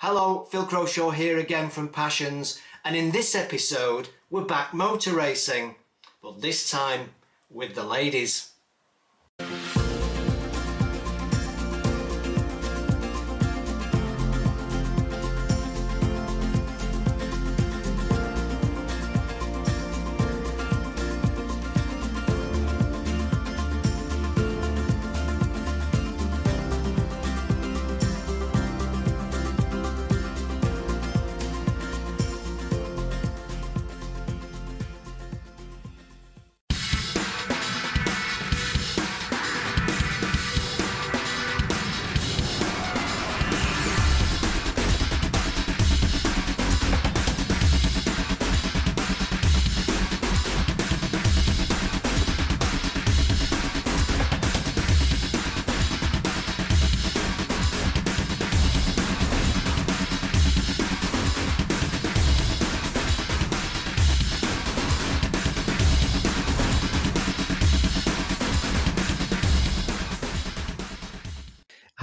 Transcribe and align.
Hello, 0.00 0.46
Phil 0.48 0.64
Croshaw 0.64 1.12
here 1.12 1.38
again 1.38 1.70
from 1.70 1.88
Passions, 1.88 2.60
and 2.84 2.94
in 2.94 3.10
this 3.10 3.34
episode, 3.34 4.10
we're 4.30 4.44
back 4.44 4.72
motor 4.72 5.12
racing, 5.12 5.74
but 6.22 6.40
this 6.40 6.70
time 6.70 7.14
with 7.50 7.74
the 7.74 7.82
ladies. 7.82 8.52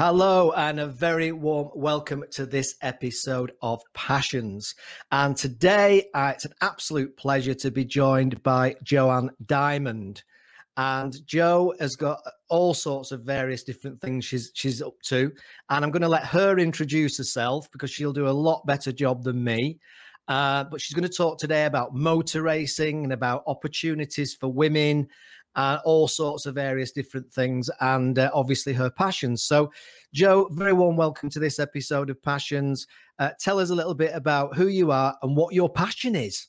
Hello, 0.07 0.51
and 0.51 0.79
a 0.79 0.85
very 0.85 1.31
warm 1.31 1.71
welcome 1.73 2.25
to 2.29 2.45
this 2.45 2.75
episode 2.83 3.53
of 3.63 3.81
Passions. 3.95 4.75
And 5.11 5.35
today, 5.35 6.09
uh, 6.13 6.33
it's 6.35 6.45
an 6.45 6.53
absolute 6.61 7.17
pleasure 7.17 7.55
to 7.55 7.71
be 7.71 7.85
joined 7.85 8.43
by 8.43 8.75
Joanne 8.83 9.31
Diamond. 9.47 10.21
And 10.77 11.25
Joe 11.25 11.73
has 11.79 11.95
got 11.95 12.19
all 12.49 12.75
sorts 12.75 13.11
of 13.11 13.23
various 13.23 13.63
different 13.63 13.99
things 13.99 14.25
she's 14.25 14.51
she's 14.53 14.79
up 14.79 14.93
to, 15.05 15.31
and 15.71 15.83
I'm 15.83 15.89
going 15.89 16.03
to 16.03 16.07
let 16.07 16.25
her 16.25 16.59
introduce 16.59 17.17
herself 17.17 17.71
because 17.71 17.89
she'll 17.89 18.13
do 18.13 18.27
a 18.27 18.29
lot 18.29 18.63
better 18.67 18.91
job 18.91 19.23
than 19.23 19.43
me. 19.43 19.79
Uh, 20.27 20.65
but 20.65 20.81
she's 20.81 20.93
going 20.93 21.09
to 21.09 21.17
talk 21.17 21.39
today 21.39 21.65
about 21.65 21.95
motor 21.95 22.43
racing 22.43 23.05
and 23.05 23.13
about 23.13 23.43
opportunities 23.47 24.35
for 24.35 24.51
women 24.53 25.07
uh, 25.55 25.79
all 25.85 26.07
sorts 26.07 26.45
of 26.45 26.55
various 26.55 26.91
different 26.91 27.31
things, 27.31 27.69
and 27.81 28.19
uh, 28.19 28.29
obviously 28.33 28.73
her 28.73 28.89
passions. 28.89 29.43
So, 29.43 29.71
Joe, 30.13 30.49
very 30.51 30.73
warm 30.73 30.95
welcome 30.95 31.29
to 31.31 31.39
this 31.39 31.59
episode 31.59 32.09
of 32.09 32.21
Passions. 32.21 32.87
Uh, 33.19 33.31
tell 33.39 33.59
us 33.59 33.69
a 33.69 33.75
little 33.75 33.93
bit 33.93 34.11
about 34.13 34.55
who 34.55 34.67
you 34.67 34.91
are 34.91 35.15
and 35.21 35.35
what 35.35 35.53
your 35.53 35.69
passion 35.69 36.15
is. 36.15 36.47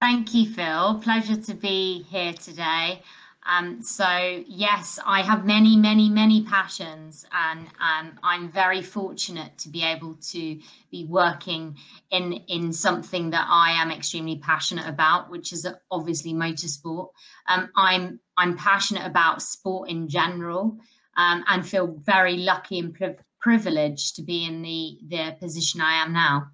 Thank 0.00 0.34
you, 0.34 0.52
Phil. 0.52 1.00
Pleasure 1.02 1.36
to 1.36 1.54
be 1.54 2.02
here 2.10 2.34
today. 2.34 3.02
Um, 3.48 3.80
so 3.80 4.42
yes, 4.46 4.98
I 5.06 5.22
have 5.22 5.44
many, 5.44 5.76
many, 5.76 6.10
many 6.10 6.44
passions, 6.44 7.24
and 7.32 7.66
um, 7.80 8.18
I'm 8.22 8.50
very 8.50 8.82
fortunate 8.82 9.56
to 9.58 9.68
be 9.68 9.84
able 9.84 10.14
to 10.32 10.58
be 10.90 11.04
working 11.04 11.76
in 12.10 12.32
in 12.48 12.72
something 12.72 13.30
that 13.30 13.46
I 13.48 13.70
am 13.70 13.92
extremely 13.92 14.38
passionate 14.38 14.88
about, 14.88 15.30
which 15.30 15.52
is 15.52 15.66
obviously 15.90 16.32
motorsport. 16.32 17.10
Um, 17.48 17.70
I'm 17.76 18.18
I'm 18.36 18.56
passionate 18.56 19.06
about 19.06 19.42
sport 19.42 19.90
in 19.90 20.08
general, 20.08 20.78
um, 21.16 21.44
and 21.46 21.66
feel 21.66 21.86
very 21.86 22.38
lucky 22.38 22.80
and 22.80 22.94
pri- 22.94 23.16
privileged 23.40 24.16
to 24.16 24.22
be 24.22 24.44
in 24.44 24.62
the 24.62 24.98
the 25.06 25.36
position 25.38 25.80
I 25.80 26.02
am 26.02 26.12
now. 26.12 26.48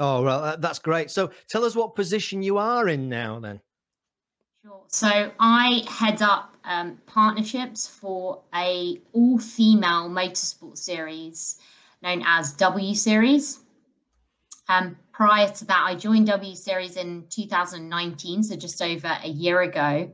Oh 0.00 0.22
well, 0.22 0.56
that's 0.58 0.80
great. 0.80 1.12
So 1.12 1.30
tell 1.48 1.64
us 1.64 1.76
what 1.76 1.94
position 1.94 2.42
you 2.42 2.58
are 2.58 2.88
in 2.88 3.08
now, 3.08 3.38
then. 3.38 3.60
So 4.88 5.32
I 5.38 5.82
head 5.88 6.22
up 6.22 6.56
um, 6.64 6.98
partnerships 7.06 7.86
for 7.86 8.42
a 8.54 9.00
all-female 9.12 10.10
motorsport 10.10 10.78
series 10.78 11.58
known 12.02 12.22
as 12.26 12.52
W 12.54 12.94
Series. 12.94 13.60
Um, 14.68 14.96
prior 15.12 15.48
to 15.48 15.64
that, 15.66 15.84
I 15.86 15.94
joined 15.94 16.26
W 16.26 16.54
Series 16.54 16.96
in 16.96 17.24
2019, 17.30 18.42
so 18.42 18.56
just 18.56 18.82
over 18.82 19.18
a 19.22 19.28
year 19.28 19.62
ago. 19.62 20.10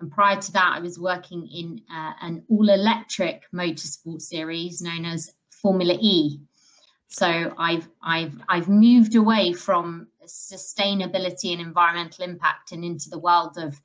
And 0.00 0.10
prior 0.10 0.40
to 0.40 0.52
that, 0.52 0.72
I 0.74 0.80
was 0.80 0.98
working 0.98 1.48
in 1.48 1.80
uh, 1.90 2.12
an 2.20 2.44
all-electric 2.48 3.44
motorsport 3.54 4.20
series 4.20 4.82
known 4.82 5.04
as 5.04 5.32
Formula 5.50 5.96
E. 6.00 6.40
So 7.08 7.54
I've 7.58 7.88
I've 8.02 8.34
I've 8.48 8.68
moved 8.68 9.14
away 9.14 9.52
from 9.52 10.08
sustainability 10.26 11.52
and 11.52 11.60
environmental 11.60 12.24
impact 12.24 12.72
and 12.72 12.84
into 12.84 13.08
the 13.08 13.18
world 13.18 13.56
of 13.56 13.80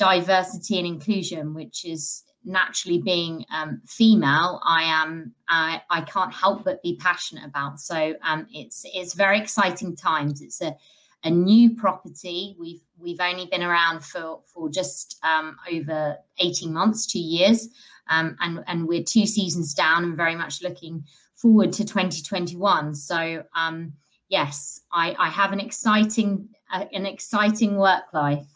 diversity 0.00 0.78
and 0.78 0.86
inclusion, 0.86 1.52
which 1.52 1.84
is 1.84 2.24
naturally 2.42 2.98
being 2.98 3.44
um, 3.54 3.82
female, 3.86 4.60
I 4.64 4.84
am 4.84 5.34
I, 5.48 5.82
I 5.90 6.00
can't 6.00 6.32
help 6.32 6.64
but 6.64 6.82
be 6.82 6.96
passionate 6.96 7.44
about. 7.44 7.78
So 7.80 8.14
um, 8.24 8.46
it's 8.50 8.86
it's 8.94 9.12
very 9.12 9.38
exciting 9.38 9.94
times. 9.94 10.40
It's 10.40 10.62
a 10.62 10.74
a 11.22 11.30
new 11.30 11.76
property. 11.76 12.56
We've 12.58 12.80
we've 12.98 13.20
only 13.20 13.44
been 13.44 13.62
around 13.62 14.02
for 14.02 14.40
for 14.46 14.70
just 14.70 15.18
um, 15.22 15.56
over 15.70 16.16
eighteen 16.38 16.72
months, 16.72 17.06
two 17.06 17.20
years, 17.20 17.68
um, 18.08 18.36
and 18.40 18.64
and 18.66 18.88
we're 18.88 19.04
two 19.04 19.26
seasons 19.26 19.74
down, 19.74 20.04
and 20.04 20.16
very 20.16 20.34
much 20.34 20.62
looking 20.62 21.04
forward 21.36 21.72
to 21.72 21.84
2021. 21.84 22.94
So 22.94 23.44
um, 23.54 23.92
yes, 24.28 24.80
I, 24.92 25.14
I 25.18 25.28
have 25.28 25.52
an 25.52 25.60
exciting 25.60 26.48
uh, 26.72 26.86
an 26.92 27.04
exciting 27.04 27.76
work 27.76 28.04
life. 28.14 28.46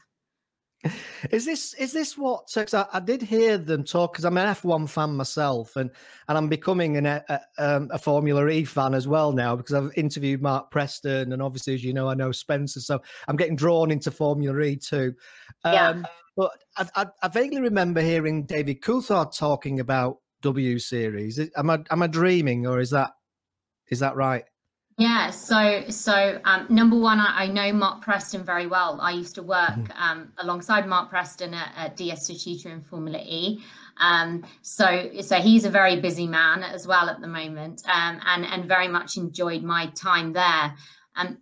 Is 1.30 1.44
this 1.46 1.74
is 1.74 1.92
this 1.92 2.18
what? 2.18 2.54
I, 2.56 2.86
I, 2.92 3.00
did 3.00 3.22
hear 3.22 3.56
them 3.56 3.84
talk 3.84 4.12
because 4.12 4.24
I'm 4.24 4.36
an 4.36 4.54
F1 4.54 4.88
fan 4.88 5.16
myself, 5.16 5.76
and 5.76 5.90
and 6.28 6.36
I'm 6.36 6.48
becoming 6.48 6.96
an, 6.96 7.06
a, 7.06 7.40
um, 7.58 7.88
a, 7.92 7.98
Formula 7.98 8.46
E 8.48 8.64
fan 8.64 8.94
as 8.94 9.08
well 9.08 9.32
now 9.32 9.56
because 9.56 9.74
I've 9.74 9.96
interviewed 9.96 10.42
Mark 10.42 10.70
Preston, 10.70 11.32
and 11.32 11.40
obviously, 11.40 11.74
as 11.74 11.82
you 11.82 11.94
know, 11.94 12.08
I 12.08 12.14
know 12.14 12.32
Spencer, 12.32 12.80
so 12.80 13.00
I'm 13.26 13.36
getting 13.36 13.56
drawn 13.56 13.90
into 13.90 14.10
Formula 14.10 14.60
E 14.60 14.76
too. 14.76 15.14
Um, 15.64 15.72
yeah. 15.72 16.02
But 16.36 16.50
I, 16.76 16.86
I, 16.96 17.06
I, 17.22 17.28
vaguely 17.28 17.60
remember 17.60 18.00
hearing 18.00 18.44
David 18.44 18.82
Coulthard 18.82 19.36
talking 19.36 19.80
about 19.80 20.18
W 20.42 20.78
Series. 20.78 21.40
Am 21.56 21.70
I 21.70 21.82
am 21.90 22.02
I 22.02 22.06
dreaming, 22.06 22.66
or 22.66 22.80
is 22.80 22.90
that 22.90 23.12
is 23.88 24.00
that 24.00 24.16
right? 24.16 24.44
Yeah, 24.96 25.30
so 25.30 25.82
so 25.88 26.40
um, 26.44 26.66
number 26.68 26.96
one, 26.96 27.18
I, 27.18 27.44
I, 27.44 27.46
know 27.48 27.72
Mark 27.72 28.00
Preston 28.00 28.44
very 28.44 28.68
well. 28.68 29.00
I 29.00 29.10
used 29.10 29.34
to 29.34 29.42
work 29.42 29.70
mm-hmm. 29.70 30.00
um, 30.00 30.32
alongside 30.38 30.86
Mark 30.86 31.10
Preston 31.10 31.52
at, 31.52 31.72
at 31.76 31.96
DS 31.96 32.30
Techeetah 32.30 32.66
in 32.66 32.80
Formula 32.80 33.18
E. 33.18 33.60
Um, 33.96 34.44
so 34.62 35.10
so 35.20 35.36
he's 35.36 35.64
a 35.64 35.70
very 35.70 36.00
busy 36.00 36.28
man 36.28 36.62
as 36.62 36.86
well 36.86 37.08
at 37.08 37.20
the 37.20 37.26
moment, 37.26 37.82
um, 37.92 38.20
and 38.24 38.46
and 38.46 38.66
very 38.66 38.86
much 38.86 39.16
enjoyed 39.16 39.64
my 39.64 39.86
time 39.96 40.32
there. 40.32 40.74
Um, 41.16 41.38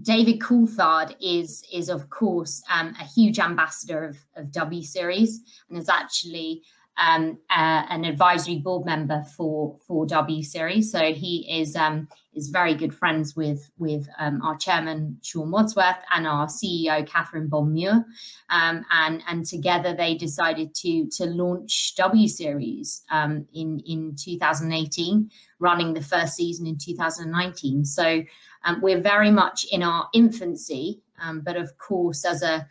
David 0.00 0.38
Coulthard 0.38 1.16
is 1.20 1.64
is 1.72 1.88
of 1.88 2.10
course 2.10 2.62
um, 2.72 2.94
a 3.00 3.04
huge 3.04 3.40
ambassador 3.40 4.04
of, 4.04 4.18
of 4.36 4.52
W 4.52 4.82
Series 4.82 5.40
and 5.68 5.76
is 5.76 5.88
actually 5.88 6.62
um, 6.96 7.38
uh, 7.50 7.82
an 7.88 8.04
advisory 8.04 8.58
board 8.58 8.86
member 8.86 9.24
for 9.36 9.76
for 9.86 10.06
W 10.06 10.42
Series. 10.42 10.92
So 10.92 11.12
he 11.12 11.60
is 11.60 11.74
um, 11.76 12.08
is 12.34 12.48
very 12.48 12.74
good 12.74 12.94
friends 12.94 13.34
with 13.34 13.70
with 13.78 14.08
um, 14.18 14.40
our 14.42 14.56
chairman 14.56 15.18
Sean 15.22 15.50
Wadsworth 15.50 15.96
and 16.14 16.26
our 16.26 16.46
CEO 16.46 17.06
Catherine 17.06 17.48
Bond 17.48 17.72
Muir, 17.72 18.04
um, 18.50 18.84
and 18.92 19.22
and 19.28 19.44
together 19.44 19.94
they 19.94 20.14
decided 20.14 20.74
to 20.76 21.08
to 21.16 21.26
launch 21.26 21.94
W 21.96 22.28
Series 22.28 23.02
um, 23.10 23.46
in 23.52 23.80
in 23.86 24.14
2018, 24.16 25.30
running 25.58 25.94
the 25.94 26.02
first 26.02 26.34
season 26.34 26.66
in 26.66 26.78
2019. 26.78 27.84
So 27.84 28.22
um, 28.64 28.80
we're 28.80 29.00
very 29.00 29.30
much 29.30 29.66
in 29.70 29.82
our 29.82 30.08
infancy, 30.14 31.02
but 31.42 31.56
of 31.56 31.76
course 31.78 32.24
as 32.24 32.42
a 32.42 32.66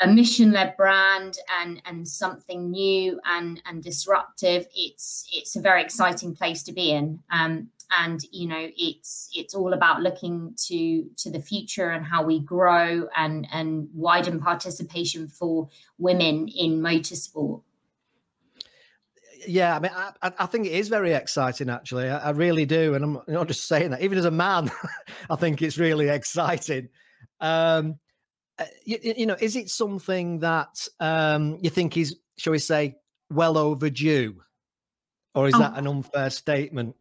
a 0.00 0.08
mission-led 0.08 0.76
brand 0.76 1.38
and 1.60 1.80
and 1.86 2.06
something 2.06 2.70
new 2.70 3.20
and 3.24 3.62
and 3.66 3.82
disruptive 3.82 4.66
it's 4.74 5.28
it's 5.32 5.56
a 5.56 5.60
very 5.60 5.82
exciting 5.82 6.34
place 6.34 6.62
to 6.62 6.72
be 6.72 6.90
in 6.90 7.18
um, 7.30 7.68
and 7.98 8.20
you 8.32 8.48
know 8.48 8.68
it's 8.76 9.30
it's 9.34 9.54
all 9.54 9.72
about 9.72 10.02
looking 10.02 10.52
to 10.56 11.08
to 11.16 11.30
the 11.30 11.40
future 11.40 11.90
and 11.90 12.04
how 12.04 12.24
we 12.24 12.40
grow 12.40 13.08
and 13.16 13.46
and 13.52 13.88
widen 13.94 14.40
participation 14.40 15.28
for 15.28 15.68
women 15.98 16.48
in 16.48 16.80
motorsport 16.80 17.62
Yeah, 19.46 19.76
I 19.76 19.78
mean, 19.78 19.92
I, 19.94 20.32
I 20.38 20.46
think 20.46 20.66
it 20.66 20.72
is 20.72 20.88
very 20.88 21.12
exciting. 21.12 21.68
Actually, 21.68 22.08
I, 22.08 22.18
I 22.18 22.30
really 22.30 22.64
do, 22.64 22.94
and 22.94 23.04
I'm 23.04 23.18
not 23.28 23.46
just 23.46 23.66
saying 23.66 23.90
that. 23.90 24.00
Even 24.00 24.16
as 24.16 24.24
a 24.24 24.30
man, 24.30 24.70
I 25.30 25.36
think 25.36 25.60
it's 25.60 25.76
really 25.76 26.08
exciting. 26.08 26.88
Um, 27.40 27.98
uh, 28.58 28.64
you, 28.84 28.98
you, 29.02 29.26
know, 29.26 29.36
is 29.40 29.56
it 29.56 29.68
something 29.68 30.40
that 30.40 30.86
um, 31.00 31.58
you 31.60 31.70
think 31.70 31.96
is, 31.96 32.16
shall 32.38 32.52
we 32.52 32.58
say, 32.58 32.96
well 33.30 33.58
overdue, 33.58 34.42
or 35.34 35.48
is 35.48 35.54
oh. 35.54 35.58
that 35.58 35.76
an 35.76 35.86
unfair 35.86 36.30
statement? 36.30 36.94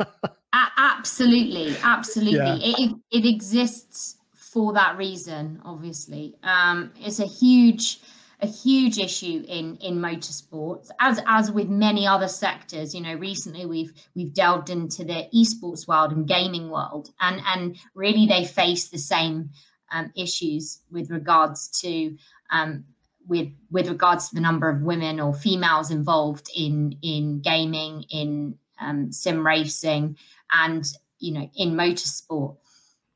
absolutely, 0.76 1.76
absolutely. 1.82 2.38
Yeah. 2.38 2.56
It 2.60 2.94
it 3.10 3.26
exists 3.26 4.16
for 4.34 4.72
that 4.72 4.96
reason. 4.96 5.60
Obviously, 5.64 6.34
um, 6.42 6.92
it's 6.98 7.20
a 7.20 7.26
huge 7.26 8.00
a 8.40 8.46
huge 8.46 8.98
issue 8.98 9.44
in 9.48 9.76
in 9.76 9.98
motorsports 9.98 10.90
as 11.00 11.20
as 11.26 11.50
with 11.50 11.68
many 11.68 12.06
other 12.06 12.28
sectors 12.28 12.94
you 12.94 13.00
know 13.00 13.14
recently 13.14 13.66
we've 13.66 13.92
we've 14.14 14.32
delved 14.32 14.70
into 14.70 15.04
the 15.04 15.26
esports 15.34 15.88
world 15.88 16.12
and 16.12 16.28
gaming 16.28 16.70
world 16.70 17.10
and 17.20 17.40
and 17.48 17.76
really 17.96 18.26
they 18.26 18.44
face 18.44 18.90
the 18.90 18.98
same 18.98 19.50
um, 19.92 20.12
issues 20.16 20.80
with 20.90 21.10
regards 21.10 21.68
to 21.80 22.16
um, 22.50 22.84
with 23.26 23.48
with 23.70 23.88
regards 23.88 24.28
to 24.28 24.34
the 24.34 24.40
number 24.40 24.68
of 24.68 24.82
women 24.82 25.20
or 25.20 25.34
females 25.34 25.90
involved 25.90 26.50
in 26.54 26.96
in 27.02 27.40
gaming 27.40 28.04
in 28.10 28.56
um, 28.80 29.12
sim 29.12 29.46
racing 29.46 30.16
and 30.52 30.84
you 31.18 31.32
know 31.32 31.50
in 31.56 31.74
motorsport. 31.74 32.56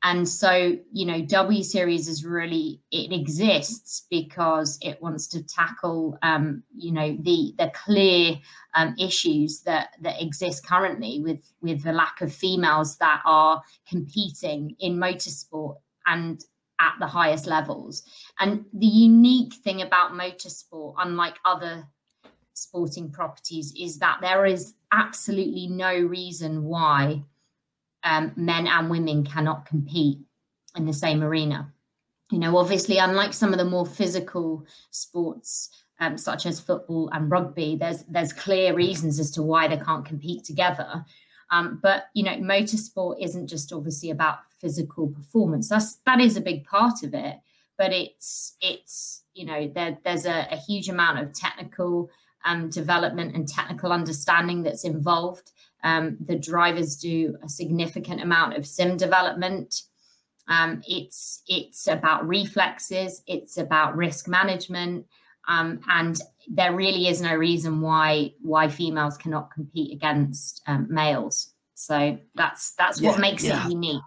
And 0.05 0.27
so, 0.27 0.77
you 0.91 1.05
know, 1.05 1.21
W 1.21 1.63
Series 1.63 2.09
is 2.09 2.25
really 2.25 2.81
it 2.91 3.13
exists 3.13 4.05
because 4.11 4.77
it 4.81 5.01
wants 5.01 5.27
to 5.27 5.41
tackle, 5.41 6.17
um, 6.21 6.61
you 6.75 6.91
know, 6.91 7.17
the 7.21 7.55
the 7.57 7.71
clear 7.73 8.35
um, 8.75 8.95
issues 8.99 9.61
that 9.61 9.91
that 10.01 10.21
exist 10.21 10.67
currently 10.67 11.21
with 11.21 11.39
with 11.61 11.83
the 11.83 11.93
lack 11.93 12.19
of 12.19 12.33
females 12.33 12.97
that 12.97 13.21
are 13.25 13.63
competing 13.87 14.75
in 14.79 14.97
motorsport. 14.97 15.77
And 16.05 16.43
at 16.79 16.93
the 16.99 17.07
highest 17.07 17.47
levels. 17.47 18.03
And 18.39 18.65
the 18.73 18.85
unique 18.85 19.53
thing 19.53 19.81
about 19.81 20.11
motorsport, 20.11 20.95
unlike 20.97 21.35
other 21.45 21.87
sporting 22.53 23.11
properties, 23.11 23.73
is 23.79 23.99
that 23.99 24.19
there 24.21 24.45
is 24.45 24.73
absolutely 24.91 25.67
no 25.67 25.93
reason 25.97 26.63
why 26.63 27.23
um, 28.03 28.33
men 28.35 28.67
and 28.67 28.89
women 28.89 29.23
cannot 29.23 29.65
compete 29.65 30.19
in 30.75 30.85
the 30.85 30.93
same 30.93 31.23
arena. 31.23 31.71
You 32.31 32.39
know, 32.39 32.57
obviously, 32.57 32.97
unlike 32.97 33.33
some 33.33 33.53
of 33.53 33.59
the 33.59 33.65
more 33.65 33.85
physical 33.85 34.65
sports, 34.91 35.69
um, 35.99 36.17
such 36.17 36.45
as 36.45 36.59
football 36.59 37.09
and 37.13 37.29
rugby, 37.29 37.75
there's 37.75 38.03
there's 38.05 38.33
clear 38.33 38.73
reasons 38.73 39.19
as 39.19 39.31
to 39.31 39.43
why 39.43 39.67
they 39.67 39.77
can't 39.77 40.05
compete 40.05 40.43
together. 40.43 41.05
Um, 41.51 41.79
but 41.81 42.05
you 42.13 42.23
know, 42.23 42.35
motorsport 42.37 43.17
isn't 43.21 43.47
just 43.47 43.71
obviously 43.71 44.09
about 44.09 44.39
physical 44.59 45.07
performance. 45.07 45.69
That's 45.69 45.95
that 46.05 46.19
is 46.19 46.37
a 46.37 46.41
big 46.41 46.65
part 46.65 47.03
of 47.03 47.13
it, 47.13 47.37
but 47.77 47.91
it's 47.91 48.55
it's 48.61 49.23
you 49.33 49.45
know 49.45 49.71
there, 49.73 49.97
there's 50.03 50.25
a, 50.25 50.47
a 50.51 50.57
huge 50.57 50.89
amount 50.89 51.19
of 51.19 51.33
technical 51.33 52.09
um, 52.45 52.69
development 52.69 53.35
and 53.35 53.47
technical 53.47 53.91
understanding 53.91 54.63
that's 54.63 54.83
involved. 54.83 55.51
Um, 55.83 56.17
the 56.19 56.37
drivers 56.37 56.95
do 56.95 57.35
a 57.43 57.49
significant 57.49 58.21
amount 58.21 58.55
of 58.55 58.65
sim 58.65 58.97
development. 58.97 59.83
Um, 60.47 60.81
it's 60.87 61.41
it's 61.47 61.87
about 61.87 62.27
reflexes. 62.27 63.21
It's 63.27 63.57
about 63.57 63.95
risk 63.95 64.27
management, 64.27 65.05
um, 65.47 65.79
and 65.89 66.19
there 66.47 66.75
really 66.75 67.07
is 67.07 67.21
no 67.21 67.35
reason 67.35 67.81
why 67.81 68.33
why 68.41 68.67
females 68.67 69.17
cannot 69.17 69.51
compete 69.51 69.93
against 69.93 70.61
um, 70.67 70.87
males. 70.89 71.53
So 71.75 72.17
that's 72.35 72.73
that's 72.75 73.01
yeah, 73.01 73.11
what 73.11 73.19
makes 73.19 73.43
yeah. 73.43 73.65
it 73.65 73.71
unique. 73.71 74.01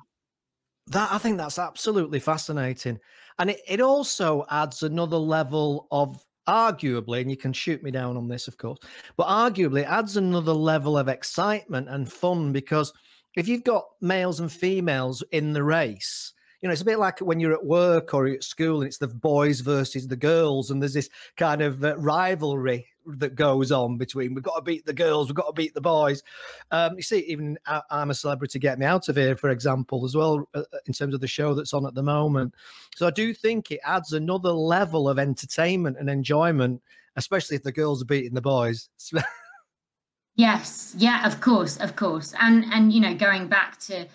That 0.88 1.10
I 1.10 1.18
think 1.18 1.38
that's 1.38 1.58
absolutely 1.58 2.20
fascinating, 2.20 2.98
and 3.38 3.50
it, 3.50 3.60
it 3.66 3.80
also 3.80 4.46
adds 4.50 4.82
another 4.82 5.16
level 5.16 5.88
of 5.90 6.22
arguably, 6.48 7.20
and 7.20 7.30
you 7.30 7.36
can 7.36 7.52
shoot 7.52 7.82
me 7.82 7.90
down 7.90 8.16
on 8.16 8.28
this, 8.28 8.48
of 8.48 8.56
course, 8.56 8.78
but 9.16 9.26
arguably 9.26 9.84
adds 9.84 10.16
another 10.16 10.52
level 10.52 10.96
of 10.96 11.08
excitement 11.08 11.88
and 11.88 12.10
fun 12.10 12.52
because 12.52 12.92
if 13.36 13.48
you've 13.48 13.64
got 13.64 13.84
males 14.00 14.40
and 14.40 14.50
females 14.50 15.22
in 15.32 15.52
the 15.52 15.62
race, 15.62 16.32
you 16.60 16.68
know, 16.68 16.72
it's 16.72 16.82
a 16.82 16.86
bit 16.86 16.98
like 16.98 17.18
when 17.20 17.40
you're 17.40 17.52
at 17.52 17.64
work 17.64 18.14
or 18.14 18.26
at 18.26 18.42
school 18.42 18.80
and 18.80 18.86
it's 18.86 18.98
the 18.98 19.08
boys 19.08 19.60
versus 19.60 20.06
the 20.06 20.16
girls, 20.16 20.70
and 20.70 20.80
there's 20.80 20.94
this 20.94 21.10
kind 21.36 21.62
of 21.62 21.84
uh, 21.84 21.96
rivalry 21.98 22.86
that 23.06 23.34
goes 23.34 23.70
on 23.70 23.96
between 23.96 24.34
we've 24.34 24.42
got 24.42 24.56
to 24.56 24.62
beat 24.62 24.84
the 24.84 24.92
girls, 24.92 25.28
we've 25.28 25.36
got 25.36 25.46
to 25.46 25.52
beat 25.52 25.74
the 25.74 25.80
boys. 25.80 26.22
Um, 26.70 26.96
you 26.96 27.02
see, 27.02 27.20
even 27.20 27.56
I'm 27.90 28.10
a 28.10 28.14
celebrity, 28.14 28.58
get 28.58 28.78
me 28.78 28.86
out 28.86 29.08
of 29.08 29.16
here, 29.16 29.36
for 29.36 29.50
example, 29.50 30.04
as 30.04 30.16
well, 30.16 30.48
uh, 30.54 30.60
uh, 30.72 30.78
in 30.86 30.92
terms 30.92 31.14
of 31.14 31.20
the 31.20 31.28
show 31.28 31.54
that's 31.54 31.72
on 31.72 31.86
at 31.86 31.94
the 31.94 32.02
moment. 32.02 32.54
So 32.94 33.06
I 33.06 33.10
do 33.10 33.32
think 33.32 33.70
it 33.70 33.80
adds 33.84 34.12
another 34.12 34.50
level 34.50 35.08
of 35.08 35.18
entertainment 35.18 35.98
and 35.98 36.10
enjoyment, 36.10 36.82
especially 37.16 37.56
if 37.56 37.62
the 37.62 37.72
girls 37.72 38.02
are 38.02 38.06
beating 38.06 38.34
the 38.34 38.40
boys. 38.40 38.88
yes, 40.36 40.94
yeah, 40.98 41.26
of 41.26 41.40
course, 41.40 41.76
of 41.78 41.96
course, 41.96 42.34
and 42.40 42.64
and 42.72 42.92
you 42.92 43.00
know, 43.00 43.14
going 43.14 43.48
back 43.48 43.78
to 43.80 44.06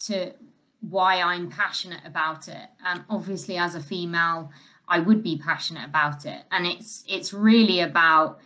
to 0.00 0.32
why 0.80 1.20
I'm 1.20 1.50
passionate 1.50 2.00
about 2.04 2.48
it. 2.48 2.68
Um, 2.86 3.04
obviously, 3.08 3.56
as 3.56 3.74
a 3.74 3.80
female, 3.80 4.50
I 4.88 5.00
would 5.00 5.22
be 5.22 5.38
passionate 5.38 5.86
about 5.88 6.26
it, 6.26 6.42
and 6.50 6.66
it's 6.66 7.04
it's 7.08 7.32
really 7.32 7.80
about. 7.80 8.40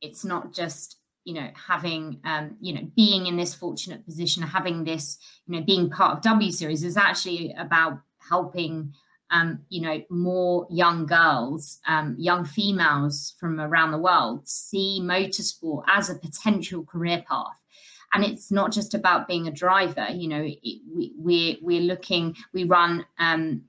It's 0.00 0.24
not 0.24 0.52
just 0.52 0.96
you 1.24 1.34
know 1.34 1.48
having 1.54 2.20
um, 2.24 2.56
you 2.60 2.74
know 2.74 2.88
being 2.94 3.26
in 3.26 3.36
this 3.36 3.54
fortunate 3.54 4.04
position, 4.04 4.42
having 4.42 4.84
this 4.84 5.18
you 5.46 5.58
know 5.58 5.64
being 5.64 5.90
part 5.90 6.16
of 6.16 6.22
W 6.22 6.50
Series 6.50 6.84
is 6.84 6.96
actually 6.96 7.54
about 7.58 8.00
helping 8.18 8.92
um, 9.30 9.60
you 9.68 9.82
know, 9.82 10.02
more 10.08 10.66
young 10.70 11.04
girls, 11.06 11.80
um, 11.86 12.16
young 12.18 12.44
females 12.44 13.34
from 13.38 13.60
around 13.60 13.90
the 13.92 13.98
world 13.98 14.48
see 14.48 15.00
motorsport 15.02 15.84
as 15.86 16.08
a 16.08 16.14
potential 16.14 16.82
career 16.84 17.22
path 17.28 17.58
and 18.14 18.24
it's 18.24 18.50
not 18.50 18.72
just 18.72 18.94
about 18.94 19.28
being 19.28 19.48
a 19.48 19.52
driver 19.52 20.06
you 20.10 20.28
know 20.28 20.42
it, 20.42 20.80
we, 20.94 21.12
we're 21.16 21.56
we're 21.62 21.80
looking 21.82 22.34
we 22.52 22.64
run 22.64 23.04
um, 23.18 23.62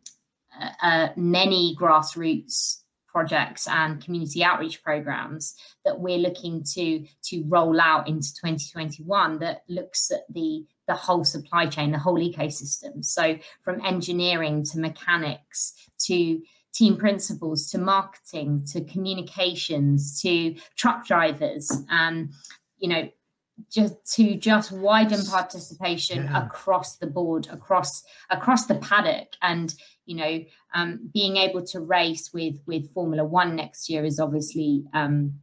uh, 0.81 1.09
many 1.15 1.75
grassroots 1.79 2.81
projects 3.07 3.67
and 3.67 4.03
community 4.03 4.43
outreach 4.43 4.83
programs 4.83 5.55
that 5.83 5.99
we're 5.99 6.17
looking 6.17 6.63
to 6.63 7.05
to 7.23 7.43
roll 7.47 7.79
out 7.81 8.07
into 8.07 8.33
2021 8.35 9.39
that 9.39 9.63
looks 9.67 10.11
at 10.11 10.21
the 10.29 10.65
the 10.87 10.95
whole 10.95 11.23
supply 11.23 11.65
chain 11.65 11.91
the 11.91 11.99
whole 11.99 12.17
ecosystem. 12.19 13.03
So 13.03 13.37
from 13.63 13.83
engineering 13.85 14.63
to 14.65 14.79
mechanics 14.79 15.73
to 16.05 16.41
team 16.73 16.97
principals 16.97 17.69
to 17.71 17.77
marketing 17.77 18.63
to 18.71 18.83
communications 18.83 20.21
to 20.21 20.55
truck 20.75 21.05
drivers 21.05 21.71
um, 21.89 22.29
you 22.77 22.89
know 22.89 23.09
just 23.71 23.93
to 24.15 24.35
just 24.35 24.71
widen 24.71 25.25
participation 25.25 26.23
yeah. 26.23 26.45
across 26.45 26.97
the 26.97 27.07
board 27.07 27.47
across 27.51 28.03
across 28.29 28.65
the 28.65 28.75
paddock. 28.75 29.29
And 29.41 29.73
you 30.05 30.15
know 30.15 30.43
um, 30.73 31.09
being 31.13 31.37
able 31.37 31.63
to 31.67 31.79
race 31.79 32.31
with 32.33 32.59
with 32.65 32.93
formula 32.93 33.23
one 33.23 33.55
next 33.55 33.89
year 33.89 34.05
is 34.05 34.19
obviously 34.19 34.85
um, 34.93 35.39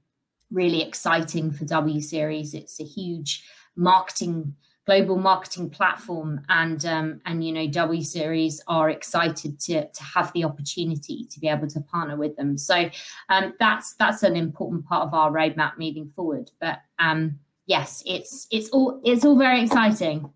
really 0.51 0.83
exciting 0.83 1.51
for 1.51 1.65
w 1.65 2.01
series. 2.01 2.55
It's 2.55 2.81
a 2.81 2.85
huge 2.85 3.45
marketing 3.77 4.55
global 4.87 5.19
marketing 5.19 5.69
platform. 5.69 6.41
And 6.49 6.85
um, 6.87 7.21
and 7.27 7.45
you 7.45 7.53
know 7.53 7.67
w 7.67 8.03
series 8.03 8.63
are 8.69 8.89
excited 8.89 9.61
to 9.61 9.89
to 9.89 10.03
have 10.03 10.33
the 10.33 10.45
opportunity 10.45 11.27
to 11.31 11.41
be 11.41 11.49
able 11.49 11.67
to 11.69 11.81
partner 11.81 12.17
with 12.17 12.37
them. 12.37 12.57
So 12.57 12.89
um, 13.29 13.55
that's 13.59 13.95
that's 13.97 14.23
an 14.23 14.37
important 14.37 14.87
part 14.87 15.07
of 15.07 15.13
our 15.13 15.31
roadmap 15.31 15.73
moving 15.79 16.11
forward. 16.15 16.51
But 16.61 16.81
um 16.99 17.41
yes, 17.67 18.03
it's 18.07 18.47
it's 18.51 18.69
all 18.71 19.01
it's 19.05 19.25
all 19.25 19.37
very 19.37 19.63
exciting. 19.63 20.31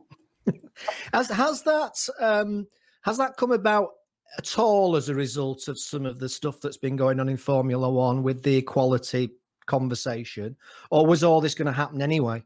has 1.12 1.28
has 1.28 1.62
that 1.62 2.08
um, 2.20 2.66
has 3.02 3.18
that 3.18 3.36
come 3.36 3.52
about 3.52 3.90
at 4.38 4.58
all 4.58 4.96
as 4.96 5.08
a 5.08 5.14
result 5.14 5.68
of 5.68 5.78
some 5.78 6.06
of 6.06 6.18
the 6.18 6.28
stuff 6.28 6.60
that's 6.60 6.76
been 6.76 6.96
going 6.96 7.20
on 7.20 7.28
in 7.28 7.36
Formula 7.36 7.88
One 7.90 8.22
with 8.22 8.42
the 8.42 8.56
equality 8.56 9.30
conversation, 9.66 10.56
or 10.90 11.06
was 11.06 11.24
all 11.24 11.40
this 11.40 11.54
going 11.54 11.66
to 11.66 11.72
happen 11.72 12.02
anyway? 12.02 12.44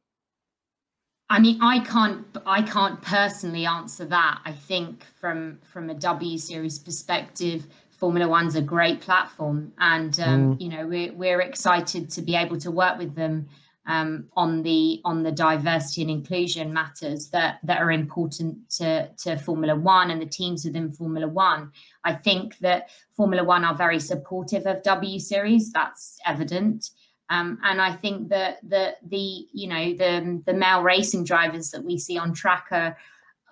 I 1.30 1.40
mean, 1.40 1.58
I 1.62 1.80
can't 1.80 2.26
I 2.46 2.62
can't 2.62 3.00
personally 3.02 3.66
answer 3.66 4.04
that. 4.06 4.40
I 4.44 4.52
think 4.52 5.04
from 5.20 5.58
from 5.62 5.90
a 5.90 5.94
W 5.94 6.38
series 6.38 6.78
perspective, 6.78 7.66
Formula 7.90 8.28
One's 8.28 8.56
a 8.56 8.62
great 8.62 9.00
platform, 9.00 9.72
and 9.78 10.18
um, 10.20 10.56
mm. 10.56 10.60
you 10.60 10.68
know 10.68 10.86
we're 10.86 11.12
we're 11.14 11.40
excited 11.40 12.10
to 12.10 12.22
be 12.22 12.36
able 12.36 12.58
to 12.58 12.70
work 12.70 12.98
with 12.98 13.14
them 13.14 13.48
um, 13.86 14.26
on 14.34 14.62
the 14.62 15.00
on 15.04 15.22
the 15.22 15.32
diversity 15.32 16.02
and 16.02 16.10
inclusion 16.10 16.72
matters 16.72 17.28
that 17.30 17.58
that 17.64 17.80
are 17.80 17.92
important 17.92 18.70
to 18.70 19.08
to 19.18 19.36
Formula 19.36 19.76
One 19.76 20.10
and 20.10 20.20
the 20.20 20.26
teams 20.26 20.64
within 20.64 20.90
Formula 20.90 21.28
One. 21.28 21.70
I 22.04 22.14
think 22.14 22.58
that 22.58 22.90
Formula 23.14 23.44
One 23.44 23.64
are 23.64 23.74
very 23.74 24.00
supportive 24.00 24.66
of 24.66 24.82
W 24.82 25.18
Series. 25.18 25.72
That's 25.72 26.18
evident. 26.24 26.90
Um, 27.30 27.58
and 27.62 27.80
I 27.80 27.92
think 27.92 28.28
that 28.30 28.58
the 28.68 28.96
the 29.06 29.46
you 29.52 29.68
know 29.68 29.94
the 29.94 30.42
the 30.46 30.54
male 30.54 30.82
racing 30.82 31.24
drivers 31.24 31.70
that 31.70 31.84
we 31.84 31.98
see 31.98 32.16
on 32.16 32.32
track 32.32 32.68
are, 32.70 32.96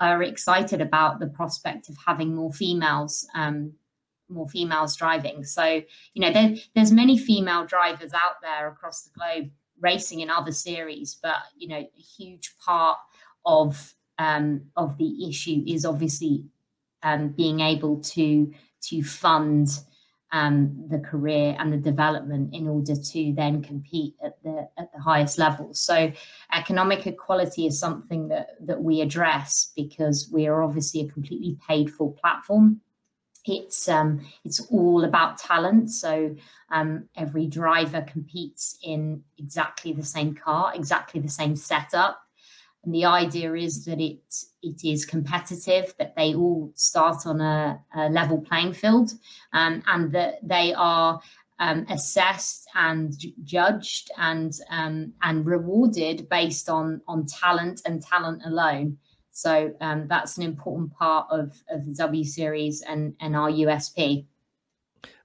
are 0.01 0.23
excited 0.23 0.81
about 0.81 1.21
the 1.21 1.27
prospect 1.27 1.89
of 1.89 1.97
having 2.07 2.35
more 2.35 2.53
females 2.53 3.27
um, 3.35 3.73
more 4.29 4.49
females 4.49 4.97
driving. 4.97 5.45
So 5.45 5.65
you 6.15 6.23
know 6.23 6.33
there, 6.33 6.55
there's 6.75 6.93
many 6.93 7.19
female 7.19 7.67
drivers 7.67 8.15
out 8.15 8.41
there 8.41 8.69
across 8.69 9.03
the 9.03 9.11
globe 9.11 9.51
racing 9.83 10.21
in 10.21 10.31
other 10.31 10.53
series, 10.53 11.19
but 11.23 11.37
you 11.57 11.69
know 11.69 11.77
a 11.77 12.01
huge 12.01 12.55
part 12.65 12.99
of 13.45 13.95
um, 14.19 14.63
of 14.77 14.97
the 14.99 15.29
issue 15.29 15.63
is 15.67 15.85
obviously 15.85 16.45
um, 17.03 17.29
being 17.31 17.61
able 17.61 18.01
to 18.01 18.53
to 18.83 19.03
fund 19.03 19.69
um, 20.33 20.87
the 20.89 20.99
career 20.99 21.55
and 21.59 21.73
the 21.73 21.77
development 21.77 22.55
in 22.55 22.67
order 22.67 22.95
to 22.97 23.33
then 23.35 23.63
compete 23.63 24.15
at 24.25 24.43
the 24.43 24.69
at 24.79 24.93
the 24.93 25.01
highest 25.01 25.39
levels. 25.39 25.79
So 25.79 26.11
economic 26.53 27.07
equality 27.07 27.67
is 27.67 27.79
something 27.79 28.29
that 28.29 28.51
that 28.67 28.83
we 28.83 29.01
address 29.01 29.73
because 29.77 30.31
we 30.33 30.47
are 30.47 30.63
obviously 30.63 31.03
a 31.03 31.09
completely 31.09 31.59
paid 31.69 31.93
for 31.93 32.15
platform. 32.15 32.81
It's 33.45 33.89
um, 33.89 34.25
it's 34.45 34.61
all 34.71 35.05
about 35.05 35.39
talent. 35.39 35.91
So 35.91 36.37
um, 36.71 37.09
every 37.17 37.47
driver 37.47 38.03
competes 38.03 38.79
in 38.83 39.23
exactly 39.39 39.93
the 39.93 40.05
same 40.05 40.35
car, 40.35 40.73
exactly 40.75 41.21
the 41.21 41.29
same 41.29 41.57
setup. 41.57 42.21
And 42.85 42.95
the 42.95 43.05
idea 43.05 43.55
is 43.55 43.85
that 43.85 44.01
it 44.01 44.23
it 44.63 44.85
is 44.85 45.05
competitive, 45.05 45.95
that 45.99 46.15
they 46.17 46.35
all 46.35 46.73
start 46.75 47.27
on 47.27 47.41
a, 47.41 47.81
a 47.95 48.09
level 48.11 48.41
playing 48.41 48.75
field, 48.75 49.13
um, 49.53 49.83
and 49.87 50.13
that 50.13 50.39
they 50.43 50.73
are 50.75 51.21
um, 51.59 51.87
assessed 51.89 52.69
and 52.75 53.15
judged 53.45 54.11
and 54.19 54.53
um, 54.71 55.13
and 55.23 55.47
rewarded 55.47 56.29
based 56.29 56.69
on 56.69 57.01
on 57.07 57.27
talent 57.27 57.83
and 57.87 58.03
talent 58.03 58.43
alone. 58.45 58.99
So 59.33 59.75
um, 59.81 60.07
that's 60.09 60.37
an 60.37 60.45
important 60.45 60.93
part 60.93 61.27
of, 61.31 61.63
of 61.71 61.87
the 61.87 61.95
W 61.95 62.25
Series 62.25 62.83
and 62.83 63.15
and 63.21 63.35
our 63.35 63.51
USP. 63.51 64.27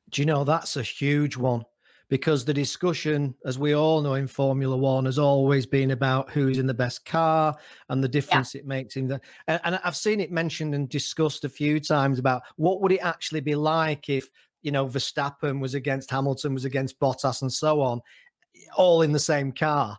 Do 0.10 0.22
you 0.22 0.26
know 0.26 0.44
that's 0.44 0.78
a 0.78 0.84
huge 0.84 1.38
one? 1.38 1.66
because 2.10 2.46
the 2.46 2.54
discussion, 2.54 3.36
as 3.46 3.60
we 3.60 3.76
all 3.76 4.02
know 4.02 4.14
in 4.14 4.28
Formula 4.28 4.76
One, 4.76 5.06
has 5.06 5.20
always 5.20 5.66
been 5.66 5.92
about 5.92 6.32
who's 6.32 6.58
in 6.58 6.66
the 6.66 6.74
best 6.74 7.06
car 7.06 7.56
and 7.90 8.04
the 8.04 8.08
difference 8.08 8.56
yeah. 8.56 8.60
it 8.60 8.68
makes 8.68 8.96
in 8.96 9.08
the. 9.08 9.20
And, 9.48 9.60
and, 9.64 9.80
I've 9.84 9.96
seen 9.96 10.22
it 10.22 10.32
mentioned 10.32 10.74
and 10.74 10.88
discussed 10.88 11.44
a 11.44 11.50
few 11.50 11.80
times 11.80 12.20
about 12.20 12.44
what 12.56 12.82
would 12.82 12.92
it 12.92 13.00
actually 13.00 13.42
be 13.42 13.56
like 13.56 14.10
if 14.10 14.30
you 14.62 14.72
know 14.72 14.88
Verstappen 14.88 15.60
was 15.60 15.74
against 15.74 16.10
Hamilton, 16.10 16.54
was 16.54 16.66
against 16.66 17.00
Bottas, 17.00 17.42
and 17.42 17.52
so 17.52 17.82
on, 17.82 18.02
all 18.78 19.02
in 19.02 19.12
the 19.12 19.20
same 19.20 19.52
car. 19.52 19.98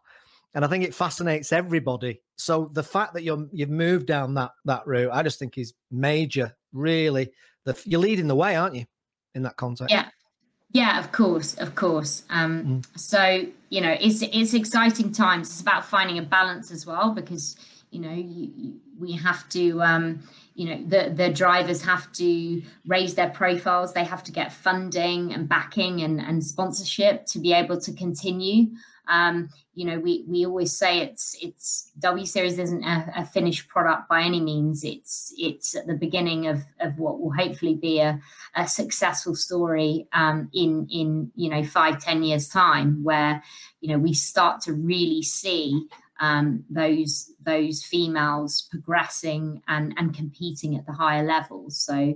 And 0.55 0.65
I 0.65 0.69
think 0.69 0.85
it 0.85 0.95
fascinates 0.95 1.53
everybody. 1.53 2.23
So 2.37 2.71
the 2.73 2.83
fact 2.83 3.15
that 3.15 3.23
you're 3.23 3.47
you've 3.53 3.71
moved 3.71 4.07
down 4.07 4.35
that 4.35 4.53
that 4.65 4.87
route, 4.87 5.11
I 5.13 5.23
just 5.23 5.39
think 5.39 5.59
is 5.59 5.75
major. 5.91 6.55
Really, 6.73 7.31
the, 7.65 7.81
you're 7.85 8.01
leading 8.01 8.29
the 8.29 8.37
way, 8.37 8.57
aren't 8.57 8.75
you? 8.75 8.85
In 9.35 9.43
that 9.43 9.57
context. 9.57 9.93
Yeah, 9.93 10.09
yeah, 10.73 10.99
of 10.99 11.13
course, 11.13 11.55
of 11.55 11.75
course. 11.75 12.25
Um, 12.31 12.65
mm. 12.65 12.99
So 12.99 13.47
you 13.69 13.81
know, 13.81 13.97
it's 14.01 14.23
it's 14.23 14.55
exciting 14.55 15.13
times. 15.13 15.49
It's 15.49 15.61
about 15.61 15.85
finding 15.85 16.19
a 16.19 16.23
balance 16.23 16.71
as 16.71 16.87
well 16.87 17.13
because 17.13 17.57
you 17.91 18.01
know 18.01 18.13
you, 18.13 18.53
you, 18.57 18.81
we 18.99 19.13
have 19.13 19.49
to. 19.51 19.83
Um, 19.83 20.23
you 20.59 20.65
know 20.69 20.83
the 20.89 21.15
the 21.15 21.33
drivers 21.33 21.81
have 21.83 22.11
to 22.15 22.61
raise 22.85 23.15
their 23.15 23.31
profiles 23.31 23.95
they 23.95 24.03
have 24.03 24.25
to 24.25 24.33
get 24.33 24.53
funding 24.53 25.33
and 25.33 25.49
backing 25.49 26.03
and, 26.03 26.21
and 26.21 26.45
sponsorship 26.45 27.25
to 27.27 27.39
be 27.39 27.53
able 27.53 27.81
to 27.81 27.93
continue 27.93 28.67
um, 29.09 29.49
you 29.75 29.87
know, 29.87 29.99
we 29.99 30.25
we 30.29 30.45
always 30.45 30.77
say 30.77 31.01
it's 31.01 31.37
it's 31.41 31.91
W 31.99 32.27
Series 32.27 32.59
isn't 32.59 32.85
a, 32.85 33.13
a, 33.17 33.25
finished 33.25 33.69
product 33.69 34.09
by 34.09 34.23
any 34.23 34.41
means. 34.41 34.85
It's 34.85 35.33
it's 35.39 35.75
at 35.75 35.87
the 35.87 35.95
beginning 35.95 36.47
of 36.47 36.63
of 36.81 36.99
what 36.99 37.19
will 37.19 37.33
hopefully 37.33 37.75
be 37.75 38.01
a, 38.01 38.21
a 38.55 38.69
successful 38.69 39.35
story 39.35 40.07
um, 40.13 40.51
in 40.53 40.87
in 40.91 41.33
you 41.35 41.49
know 41.49 41.65
five 41.65 42.03
ten 42.03 42.23
years 42.23 42.49
time, 42.49 43.03
where 43.03 43.43
you 43.81 43.89
know 43.89 43.99
we 43.99 44.13
start 44.13 44.61
to 44.63 44.75
really 44.75 45.23
see 45.23 45.87
um, 46.21 46.65
those 46.69 47.33
those 47.43 47.83
females 47.83 48.69
progressing 48.71 49.63
and 49.69 49.95
and 49.97 50.15
competing 50.15 50.77
at 50.77 50.85
the 50.85 50.93
higher 50.93 51.25
levels. 51.25 51.79
So 51.79 52.15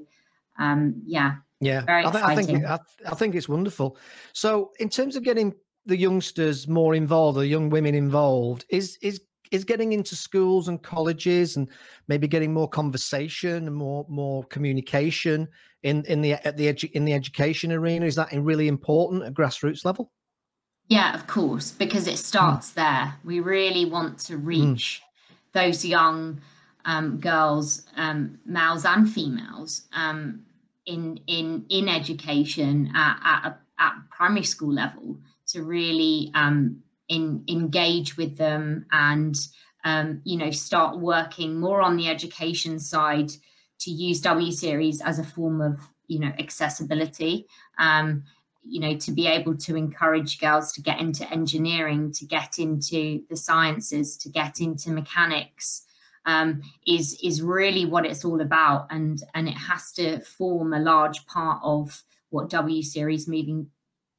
um, 0.59 1.03
yeah. 1.07 1.37
Yeah, 1.61 1.85
I, 1.87 2.03
th- 2.11 2.25
I, 2.25 2.35
think 2.35 2.65
I, 2.65 2.81
I 3.07 3.15
think 3.15 3.37
it's 3.37 3.49
wonderful. 3.49 3.97
So, 4.33 4.73
in 4.81 4.89
terms 4.89 5.15
of 5.15 5.23
getting 5.23 5.55
the 5.87 5.97
youngsters 5.97 6.69
more 6.69 6.95
involved, 6.95 7.39
the 7.39 7.47
young 7.47 7.71
women 7.71 7.95
involved, 7.95 8.65
is 8.69 8.99
is 9.03 9.21
is 9.51 9.65
getting 9.65 9.93
into 9.93 10.17
schools 10.17 10.69
and 10.69 10.83
colleges 10.83 11.57
and 11.57 11.69
maybe 12.09 12.27
getting 12.27 12.53
more 12.53 12.69
conversation 12.69 13.67
and 13.67 13.75
more 13.75 14.07
more 14.09 14.45
communication 14.45 15.47
in 15.83 16.05
in 16.07 16.23
the 16.23 16.33
at 16.47 16.57
the 16.57 16.73
edu- 16.73 16.91
in 16.93 17.05
the 17.05 17.13
education 17.13 17.73
arena. 17.73 18.07
Is 18.07 18.17
that 18.17 18.33
really 18.33 18.69
important 18.69 19.25
at 19.25 19.35
grassroots 19.35 19.85
level? 19.85 20.11
Yeah, 20.89 21.15
of 21.15 21.27
course, 21.27 21.71
because 21.71 22.07
it 22.07 22.19
starts 22.19 22.73
mm. 22.73 22.75
there. 22.75 23.15
We 23.25 23.41
really 23.41 23.85
want 23.85 24.19
to 24.21 24.37
hmm. 24.37 24.45
reach 24.45 25.01
mm. 25.03 25.53
those 25.53 25.85
young 25.85 26.41
um, 26.85 27.19
girls, 27.19 27.85
um, 27.97 28.39
males 28.45 28.85
and 28.85 29.11
females, 29.11 29.83
um, 29.93 30.45
in 30.87 31.21
in 31.27 31.65
in 31.69 31.89
education 31.89 32.91
at, 32.95 33.17
at, 33.25 33.61
at 33.79 33.93
primary 34.11 34.45
school 34.45 34.73
level 34.73 35.17
to 35.53 35.63
really 35.63 36.31
um, 36.35 36.83
in, 37.09 37.45
engage 37.49 38.17
with 38.17 38.37
them 38.37 38.87
and 38.93 39.37
um, 39.85 40.21
you 40.25 40.37
know 40.37 40.51
start 40.51 40.99
working 40.99 41.59
more 41.59 41.81
on 41.81 41.97
the 41.97 42.09
education 42.09 42.79
side 42.79 43.31
to 43.81 43.91
use 43.91 44.21
W 44.21 44.53
series 44.53 45.01
as 45.01 45.19
a 45.19 45.25
form 45.25 45.61
of 45.61 45.81
you 46.07 46.19
know 46.19 46.33
accessibility. 46.39 47.47
Um, 47.79 48.25
you 48.65 48.79
know 48.79 48.97
to 48.97 49.11
be 49.11 49.27
able 49.27 49.57
to 49.57 49.75
encourage 49.75 50.39
girls 50.39 50.73
to 50.73 50.83
get 50.83 51.01
into 51.01 51.29
engineering, 51.31 52.13
to 52.13 52.25
get 52.25 52.59
into 52.59 53.23
the 53.29 53.37
sciences, 53.37 54.17
to 54.19 54.29
get 54.29 54.61
into 54.61 54.91
mechanics. 54.91 55.85
Um, 56.25 56.63
is 56.87 57.19
is 57.21 57.43
really 57.43 57.85
what 57.85 58.07
it's 58.07 58.25
all 58.25 58.41
about, 58.41 58.87
and 58.91 59.21
and 59.35 59.49
it 59.49 59.57
has 59.57 59.91
to 59.95 60.21
form 60.21 60.73
a 60.73 60.79
large 60.79 61.27
part 61.27 61.61
of 61.65 62.05
what 62.31 62.49
W 62.51 62.81
Series 62.81 63.27
moving 63.27 63.67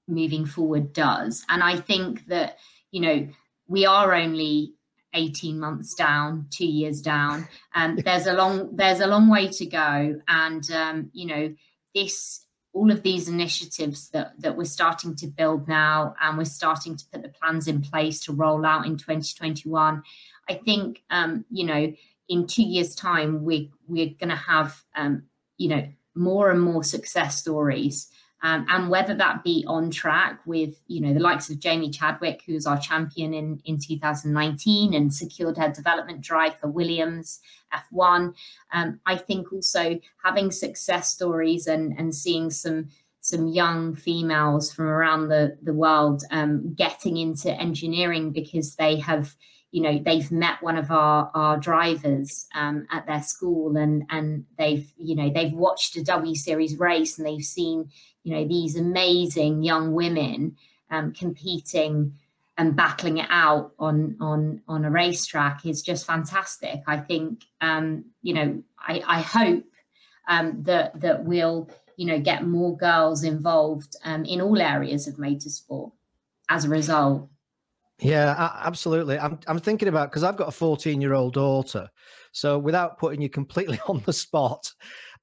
moving 0.07 0.45
forward 0.45 0.93
does. 0.93 1.45
And 1.49 1.63
I 1.63 1.77
think 1.77 2.27
that, 2.27 2.57
you 2.91 3.01
know, 3.01 3.27
we 3.67 3.85
are 3.85 4.13
only 4.13 4.73
18 5.13 5.59
months 5.59 5.93
down, 5.93 6.47
two 6.49 6.65
years 6.65 7.01
down, 7.01 7.47
and 7.75 7.99
there's 7.99 8.25
a 8.25 8.33
long 8.33 8.75
there's 8.75 8.99
a 8.99 9.07
long 9.07 9.29
way 9.29 9.47
to 9.47 9.65
go. 9.65 10.19
And 10.27 10.71
um, 10.71 11.11
you 11.13 11.27
know, 11.27 11.55
this 11.93 12.43
all 12.73 12.91
of 12.91 13.03
these 13.03 13.29
initiatives 13.29 14.09
that 14.09 14.33
that 14.39 14.57
we're 14.57 14.65
starting 14.65 15.15
to 15.15 15.27
build 15.27 15.67
now 15.67 16.15
and 16.21 16.37
we're 16.37 16.45
starting 16.45 16.97
to 16.97 17.05
put 17.11 17.21
the 17.21 17.29
plans 17.29 17.67
in 17.67 17.81
place 17.81 18.19
to 18.21 18.33
roll 18.33 18.65
out 18.65 18.85
in 18.85 18.97
2021 18.97 20.03
i 20.49 20.53
think 20.53 21.03
um, 21.09 21.45
you 21.51 21.65
know 21.65 21.93
in 22.27 22.47
two 22.47 22.63
years 22.63 22.95
time 22.95 23.43
we 23.43 23.71
we're 23.87 24.13
going 24.19 24.29
to 24.29 24.35
have 24.35 24.83
um, 24.95 25.23
you 25.57 25.69
know 25.69 25.87
more 26.15 26.51
and 26.51 26.61
more 26.61 26.83
success 26.83 27.37
stories 27.37 28.09
um, 28.43 28.65
and 28.69 28.89
whether 28.89 29.15
that 29.15 29.43
be 29.43 29.63
on 29.67 29.89
track 29.89 30.41
with 30.45 30.75
you 30.87 30.99
know 30.99 31.13
the 31.13 31.19
likes 31.19 31.49
of 31.49 31.59
Jamie 31.59 31.89
Chadwick, 31.89 32.43
who's 32.45 32.67
our 32.67 32.77
champion 32.77 33.33
in 33.33 33.61
in 33.63 33.79
2019 33.79 34.93
and 34.93 35.13
secured 35.13 35.57
her 35.57 35.69
development 35.69 36.21
drive 36.21 36.59
for 36.59 36.67
Williams 36.67 37.39
F1. 37.73 38.33
Um, 38.73 38.99
I 39.05 39.15
think 39.15 39.51
also 39.51 39.99
having 40.23 40.51
success 40.51 41.09
stories 41.09 41.67
and 41.67 41.97
and 41.97 42.13
seeing 42.13 42.51
some 42.51 42.89
some 43.21 43.47
young 43.47 43.95
females 43.95 44.73
from 44.73 44.85
around 44.85 45.29
the 45.29 45.57
the 45.61 45.73
world 45.73 46.23
um, 46.29 46.73
getting 46.75 47.15
into 47.15 47.49
engineering 47.49 48.31
because 48.31 48.75
they 48.75 48.97
have 48.99 49.35
you 49.71 49.81
know 49.81 49.99
they've 50.05 50.31
met 50.31 50.61
one 50.61 50.77
of 50.77 50.91
our 50.91 51.31
our 51.33 51.57
drivers 51.57 52.45
um, 52.53 52.85
at 52.91 53.07
their 53.07 53.23
school 53.23 53.77
and 53.77 54.03
and 54.09 54.43
they've 54.57 54.91
you 54.97 55.15
know 55.15 55.31
they've 55.33 55.53
watched 55.53 55.95
a 55.95 56.03
W 56.03 56.35
series 56.35 56.77
race 56.77 57.17
and 57.17 57.25
they've 57.25 57.41
seen 57.41 57.89
you 58.23 58.33
know 58.33 58.47
these 58.47 58.75
amazing 58.75 59.63
young 59.63 59.93
women 59.93 60.55
um, 60.89 61.13
competing 61.13 62.13
and 62.57 62.75
battling 62.75 63.17
it 63.17 63.27
out 63.29 63.73
on 63.79 64.15
on 64.19 64.61
on 64.67 64.85
a 64.85 64.91
racetrack 64.91 65.65
is 65.65 65.81
just 65.81 66.05
fantastic. 66.05 66.81
I 66.87 66.97
think 66.97 67.43
um, 67.61 68.05
you 68.21 68.33
know 68.33 68.63
I, 68.79 69.03
I 69.05 69.21
hope 69.21 69.65
um, 70.27 70.63
that 70.63 70.99
that 71.01 71.25
we'll 71.25 71.69
you 71.97 72.05
know 72.05 72.19
get 72.19 72.45
more 72.45 72.77
girls 72.77 73.23
involved 73.23 73.95
um, 74.03 74.25
in 74.25 74.41
all 74.41 74.61
areas 74.61 75.07
of 75.07 75.15
motorsport 75.15 75.91
as 76.49 76.65
a 76.65 76.69
result. 76.69 77.29
Yeah, 77.99 78.51
absolutely. 78.63 79.17
I'm 79.17 79.39
I'm 79.47 79.59
thinking 79.59 79.87
about 79.87 80.09
because 80.09 80.23
I've 80.23 80.37
got 80.37 80.47
a 80.47 80.51
14 80.51 81.01
year 81.01 81.13
old 81.13 81.33
daughter. 81.33 81.89
So 82.31 82.57
without 82.57 82.97
putting 82.97 83.21
you 83.21 83.29
completely 83.29 83.79
on 83.87 84.01
the 84.05 84.13
spot, 84.13 84.71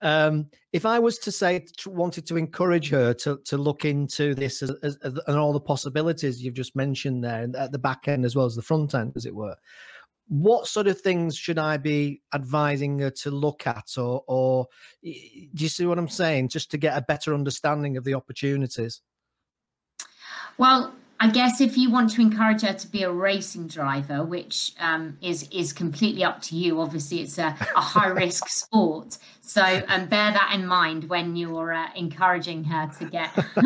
Um, 0.03 0.47
if 0.73 0.87
I 0.87 0.99
was 0.99 1.19
to 1.19 1.33
say 1.33 1.67
wanted 1.87 2.27
to 2.29 2.37
encourage 2.37 2.89
her 2.91 3.13
to 3.15 3.39
to 3.45 3.59
look 3.59 3.85
into 3.85 4.35
this 4.35 4.63
as, 4.63 4.71
as, 4.83 4.97
as, 5.03 5.19
and 5.27 5.37
all 5.37 5.53
the 5.53 5.61
possibilities 5.61 6.43
you've 6.43 6.55
just 6.55 6.75
mentioned 6.75 7.23
there 7.23 7.49
at 7.57 7.73
the 7.73 7.79
back 7.79 8.09
end 8.09 8.25
as 8.25 8.35
well 8.35 8.47
as 8.47 8.55
the 8.55 8.63
front 8.63 8.95
end, 8.95 9.13
as 9.17 9.27
it 9.27 9.35
were, 9.35 9.57
what 10.29 10.69
sort 10.69 10.87
of 10.87 11.01
things 11.01 11.37
should 11.37 11.59
I 11.59 11.77
be 11.77 12.23
advising 12.33 13.01
her 13.01 13.11
to 13.11 13.31
look 13.31 13.67
at, 13.67 13.99
or 13.99 14.25
or 14.27 14.69
do 15.03 15.11
you 15.65 15.69
see 15.69 15.85
what 15.85 15.99
I'm 15.99 16.09
saying? 16.09 16.49
Just 16.49 16.71
to 16.71 16.79
get 16.79 16.97
a 16.97 17.03
better 17.03 17.35
understanding 17.35 17.97
of 17.97 18.05
the 18.05 18.15
opportunities. 18.15 19.03
Well, 20.57 20.95
I 21.23 21.29
guess 21.29 21.61
if 21.61 21.77
you 21.77 21.91
want 21.91 22.11
to 22.13 22.23
encourage 22.23 22.63
her 22.63 22.73
to 22.73 22.89
be 22.89 23.03
a 23.03 23.13
racing 23.13 23.69
driver, 23.69 24.25
which 24.25 24.73
um, 24.81 25.19
is 25.21 25.47
is 25.53 25.71
completely 25.71 26.25
up 26.25 26.41
to 26.43 26.57
you. 26.57 26.81
Obviously, 26.81 27.21
it's 27.21 27.37
a, 27.37 27.55
a 27.77 27.81
high 27.81 28.09
risk 28.09 28.49
sport, 28.49 29.19
so 29.43 29.63
um, 29.63 30.07
bear 30.07 30.33
that 30.33 30.53
in 30.55 30.67
mind 30.67 31.11
when 31.11 31.37
you're 31.37 31.75
uh, 31.75 31.89
encouraging 31.95 32.65
her 32.65 32.91
to 32.99 33.05
get. 33.05 33.31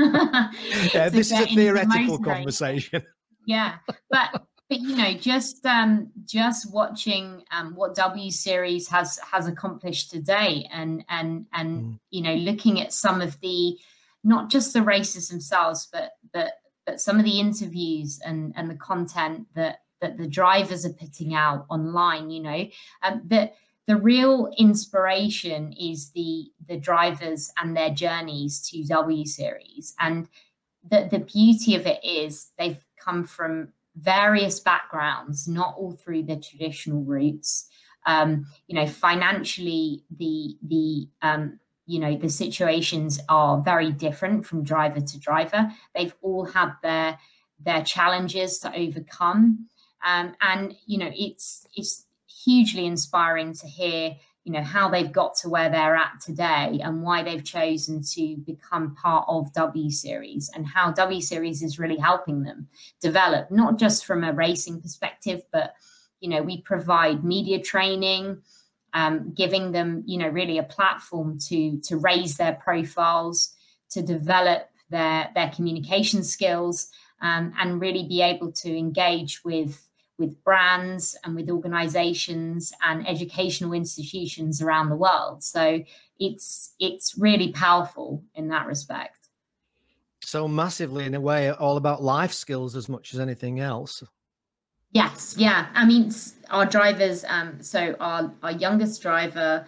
yeah, 0.92 1.04
to 1.04 1.10
this 1.10 1.30
get 1.30 1.42
is 1.42 1.52
a 1.52 1.54
theoretical 1.54 2.18
conversation. 2.18 3.02
Yeah, 3.46 3.74
but 4.08 4.42
but 4.70 4.80
you 4.80 4.96
know, 4.96 5.12
just 5.12 5.66
um, 5.66 6.10
just 6.24 6.72
watching 6.72 7.44
um, 7.52 7.74
what 7.74 7.94
W 7.94 8.30
Series 8.30 8.88
has 8.88 9.18
has 9.18 9.46
accomplished 9.46 10.10
today, 10.10 10.66
and 10.72 11.04
and 11.10 11.44
and 11.52 11.82
mm. 11.82 11.98
you 12.08 12.22
know, 12.22 12.34
looking 12.36 12.80
at 12.80 12.94
some 12.94 13.20
of 13.20 13.38
the 13.40 13.76
not 14.24 14.50
just 14.50 14.72
the 14.72 14.80
races 14.80 15.28
themselves, 15.28 15.88
but 15.92 16.12
but 16.32 16.54
but 16.86 17.00
some 17.00 17.18
of 17.18 17.24
the 17.24 17.40
interviews 17.40 18.20
and 18.24 18.52
and 18.56 18.70
the 18.70 18.76
content 18.76 19.46
that 19.54 19.80
that 20.00 20.18
the 20.18 20.26
drivers 20.26 20.84
are 20.84 20.92
putting 20.92 21.34
out 21.34 21.66
online 21.70 22.30
you 22.30 22.42
know 22.42 22.66
um, 23.02 23.22
that 23.26 23.54
the 23.86 23.96
real 23.96 24.50
inspiration 24.56 25.72
is 25.72 26.10
the 26.10 26.50
the 26.66 26.76
drivers 26.76 27.50
and 27.60 27.76
their 27.76 27.90
journeys 27.90 28.60
to 28.70 28.82
W 28.84 29.26
series. 29.26 29.94
And 30.00 30.28
the 30.88 31.08
the 31.10 31.18
beauty 31.18 31.74
of 31.74 31.86
it 31.86 32.02
is 32.04 32.50
they've 32.58 32.84
come 32.98 33.24
from 33.24 33.72
various 33.96 34.58
backgrounds 34.58 35.46
not 35.46 35.74
all 35.76 35.92
through 35.92 36.24
the 36.24 36.36
traditional 36.36 37.02
routes. 37.02 37.68
Um, 38.06 38.46
you 38.66 38.74
know 38.74 38.86
financially 38.86 40.04
the 40.14 40.56
the 40.62 41.08
um, 41.22 41.58
you 41.86 41.98
know 41.98 42.16
the 42.16 42.28
situations 42.28 43.20
are 43.28 43.60
very 43.60 43.92
different 43.92 44.46
from 44.46 44.64
driver 44.64 45.00
to 45.00 45.18
driver. 45.18 45.70
They've 45.94 46.14
all 46.22 46.44
had 46.44 46.72
their 46.82 47.18
their 47.60 47.82
challenges 47.82 48.58
to 48.60 48.76
overcome. 48.76 49.68
Um, 50.04 50.34
and 50.40 50.74
you 50.86 50.98
know 50.98 51.10
it's 51.14 51.66
it's 51.74 52.06
hugely 52.44 52.86
inspiring 52.86 53.54
to 53.54 53.66
hear 53.66 54.16
you 54.44 54.52
know 54.52 54.62
how 54.62 54.88
they've 54.88 55.12
got 55.12 55.34
to 55.36 55.48
where 55.48 55.70
they're 55.70 55.96
at 55.96 56.20
today 56.20 56.80
and 56.82 57.02
why 57.02 57.22
they've 57.22 57.44
chosen 57.44 58.02
to 58.02 58.36
become 58.44 58.94
part 58.94 59.24
of 59.28 59.52
W 59.54 59.90
Series 59.90 60.50
and 60.54 60.66
how 60.66 60.92
W 60.92 61.20
Series 61.20 61.62
is 61.62 61.78
really 61.78 61.96
helping 61.96 62.42
them 62.42 62.68
develop 63.00 63.50
not 63.50 63.78
just 63.78 64.04
from 64.04 64.22
a 64.22 64.32
racing 64.32 64.80
perspective 64.82 65.42
but 65.50 65.74
you 66.20 66.28
know 66.28 66.42
we 66.42 66.60
provide 66.60 67.24
media 67.24 67.60
training 67.60 68.42
um, 68.94 69.32
giving 69.34 69.72
them, 69.72 70.04
you 70.06 70.16
know, 70.16 70.28
really 70.28 70.58
a 70.58 70.62
platform 70.62 71.38
to 71.48 71.78
to 71.80 71.96
raise 71.96 72.36
their 72.36 72.54
profiles, 72.54 73.54
to 73.90 74.00
develop 74.02 74.70
their 74.88 75.30
their 75.34 75.50
communication 75.50 76.22
skills, 76.22 76.88
um, 77.20 77.52
and 77.58 77.80
really 77.80 78.06
be 78.06 78.22
able 78.22 78.52
to 78.52 78.76
engage 78.76 79.44
with 79.44 79.88
with 80.16 80.42
brands 80.44 81.16
and 81.24 81.34
with 81.34 81.50
organizations 81.50 82.72
and 82.82 83.06
educational 83.08 83.72
institutions 83.72 84.62
around 84.62 84.88
the 84.88 84.96
world. 84.96 85.42
So 85.42 85.82
it's 86.20 86.74
it's 86.78 87.18
really 87.18 87.50
powerful 87.50 88.22
in 88.34 88.48
that 88.48 88.66
respect. 88.66 89.18
So 90.22 90.48
massively, 90.48 91.04
in 91.04 91.14
a 91.14 91.20
way, 91.20 91.50
all 91.50 91.76
about 91.76 92.02
life 92.02 92.32
skills 92.32 92.76
as 92.76 92.88
much 92.88 93.12
as 93.12 93.20
anything 93.20 93.60
else. 93.60 94.02
Yes, 94.94 95.34
yeah. 95.36 95.66
I 95.74 95.84
mean, 95.84 96.12
our 96.50 96.64
drivers. 96.64 97.24
Um, 97.28 97.60
so 97.60 97.96
our 97.98 98.32
our 98.44 98.52
youngest 98.52 99.02
driver, 99.02 99.66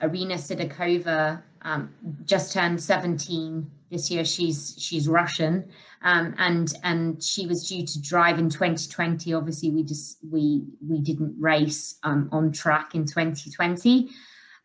Irina 0.00 0.36
Sidorkova, 0.36 1.42
um, 1.60 1.90
just 2.24 2.54
turned 2.54 2.82
seventeen 2.82 3.70
this 3.90 4.10
year. 4.10 4.24
She's 4.24 4.74
she's 4.78 5.08
Russian, 5.08 5.68
um, 6.02 6.34
and 6.38 6.72
and 6.82 7.22
she 7.22 7.46
was 7.46 7.68
due 7.68 7.84
to 7.86 8.00
drive 8.00 8.38
in 8.38 8.48
2020. 8.48 9.34
Obviously, 9.34 9.70
we 9.70 9.82
just 9.82 10.16
we 10.30 10.64
we 10.88 11.00
didn't 11.02 11.36
race 11.38 11.96
um, 12.02 12.30
on 12.32 12.50
track 12.50 12.94
in 12.94 13.04
2020, 13.04 14.08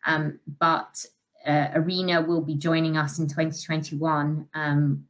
um, 0.06 0.40
but 0.58 1.04
uh, 1.46 1.68
Irina 1.74 2.22
will 2.22 2.40
be 2.40 2.54
joining 2.54 2.96
us 2.96 3.18
in 3.18 3.26
2021. 3.28 4.48
Um, 4.54 5.04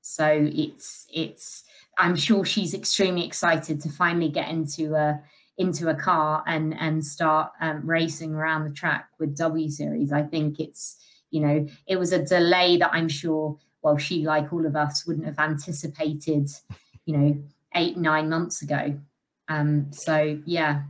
so 0.00 0.26
it's 0.50 1.06
it's 1.12 1.64
I'm 1.98 2.16
sure 2.16 2.44
she's 2.44 2.74
extremely 2.74 3.24
excited 3.26 3.80
to 3.82 3.88
finally 3.90 4.28
get 4.28 4.48
into 4.48 4.94
a 4.94 5.20
into 5.58 5.90
a 5.90 5.94
car 5.94 6.42
and 6.46 6.74
and 6.80 7.04
start 7.04 7.52
um, 7.60 7.82
racing 7.84 8.34
around 8.34 8.64
the 8.64 8.74
track 8.74 9.08
with 9.18 9.36
W 9.36 9.68
Series. 9.68 10.12
I 10.12 10.22
think 10.22 10.58
it's 10.58 10.96
you 11.30 11.40
know 11.40 11.66
it 11.86 11.96
was 11.96 12.12
a 12.12 12.24
delay 12.24 12.78
that 12.78 12.90
I'm 12.92 13.08
sure 13.08 13.58
well 13.82 13.98
she 13.98 14.24
like 14.24 14.52
all 14.52 14.64
of 14.64 14.76
us 14.76 15.06
wouldn't 15.06 15.26
have 15.26 15.38
anticipated 15.38 16.48
you 17.04 17.16
know 17.16 17.42
eight 17.74 17.96
nine 17.96 18.28
months 18.28 18.62
ago. 18.62 18.98
Um, 19.48 19.92
so 19.92 20.40
yeah. 20.46 20.82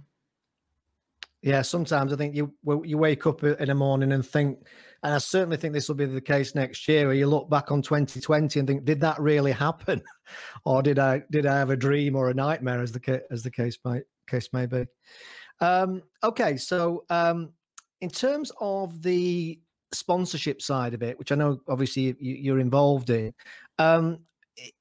Yeah, 1.43 1.63
sometimes 1.63 2.13
I 2.13 2.17
think 2.17 2.37
you 2.37 2.53
you 2.85 2.99
wake 2.99 3.27
up 3.27 3.43
in 3.43 3.69
the 3.69 3.75
morning 3.75 4.13
and 4.13 4.25
think 4.25 4.59
and 5.03 5.15
I 5.15 5.19
certainly 5.19 5.57
think 5.57 5.73
this 5.73 5.89
will 5.89 5.97
be 5.97 6.05
the 6.05 6.21
case 6.21 6.55
next 6.55 6.87
year, 6.87 7.07
where 7.07 7.15
you 7.15 7.27
look 7.27 7.49
back 7.49 7.73
on 7.73 7.83
2020 7.83 8.59
and 8.59 8.69
think, 8.69 8.85
did 8.85 9.01
that 9.01 9.19
really 9.21 9.53
happen, 9.53 10.03
or 10.65 10.83
did 10.83 10.99
I 10.99 11.23
did 11.31 11.47
I 11.47 11.59
have 11.59 11.71
a 11.71 11.77
dream 11.77 12.17
or 12.17 12.29
a 12.29 12.35
nightmare, 12.35 12.81
as 12.81 12.93
the 12.93 13.23
as 13.31 13.43
the 13.43 13.51
case 13.51 13.79
might 13.85 14.03
case 14.29 14.49
may 14.53 14.67
be. 14.67 14.87
Um, 15.61 16.03
okay, 16.23 16.57
so 16.57 17.05
um, 17.11 17.51
in 18.01 18.11
terms 18.11 18.53
of 18.61 19.03
the 19.03 19.61
sponsorship 19.93 20.63
side 20.63 20.95
of 20.95 21.03
it, 21.03 21.19
which 21.19 21.33
I 21.33 21.35
know 21.35 21.61
obviously 21.69 22.15
you, 22.21 22.55
are 22.55 22.61
involved 22.61 23.11
in, 23.11 23.35
um, 23.79 24.21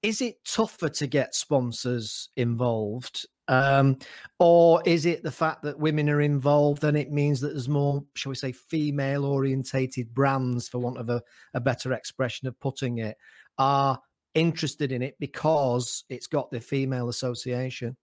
is 0.03 0.21
it 0.21 0.43
tougher 0.45 0.89
to 0.89 1.07
get 1.07 1.35
sponsors 1.35 2.29
involved 2.35 3.25
um, 3.49 3.97
or 4.37 4.81
is 4.85 5.07
it 5.07 5.23
the 5.23 5.31
fact 5.31 5.63
that 5.63 5.79
women 5.79 6.07
are 6.07 6.21
involved 6.21 6.83
and 6.83 6.95
it 6.95 7.11
means 7.11 7.41
that 7.41 7.49
there's 7.49 7.67
more, 7.67 8.05
shall 8.13 8.29
we 8.29 8.35
say, 8.35 8.51
female 8.51 9.25
orientated 9.25 10.13
brands, 10.13 10.69
for 10.69 10.77
want 10.77 10.99
of 10.99 11.09
a, 11.09 11.21
a 11.55 11.59
better 11.59 11.91
expression 11.91 12.47
of 12.47 12.59
putting 12.59 12.99
it, 12.99 13.17
are 13.57 13.99
interested 14.35 14.91
in 14.91 15.01
it 15.01 15.15
because 15.19 16.05
it's 16.09 16.27
got 16.27 16.51
the 16.51 16.59
female 16.59 17.09
association? 17.09 17.97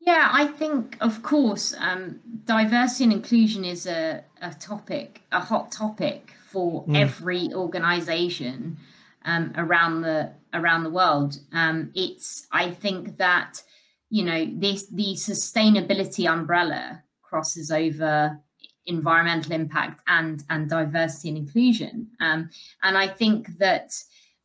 Yeah, 0.00 0.30
I 0.32 0.46
think, 0.46 0.96
of 1.00 1.22
course, 1.22 1.74
um, 1.78 2.20
diversity 2.44 3.04
and 3.04 3.12
inclusion 3.12 3.66
is 3.66 3.86
a, 3.86 4.24
a 4.40 4.54
topic, 4.54 5.22
a 5.30 5.40
hot 5.40 5.72
topic 5.72 6.32
for 6.48 6.86
mm. 6.86 6.96
every 6.96 7.52
organization 7.52 8.78
um, 9.26 9.52
around 9.56 10.00
the 10.02 10.32
around 10.54 10.84
the 10.84 10.90
world. 10.90 11.38
Um, 11.52 11.90
it's, 11.94 12.46
I 12.50 12.70
think 12.70 13.18
that 13.18 13.62
you 14.10 14.24
know 14.24 14.48
this 14.54 14.86
the 14.88 15.14
sustainability 15.14 16.30
umbrella 16.30 17.02
crosses 17.22 17.70
over 17.70 18.38
environmental 18.86 19.52
impact 19.52 20.00
and 20.06 20.44
and 20.48 20.68
diversity 20.68 21.28
and 21.28 21.38
inclusion. 21.38 22.08
Um, 22.20 22.50
and 22.82 22.96
i 22.96 23.08
think 23.08 23.58
that 23.58 23.92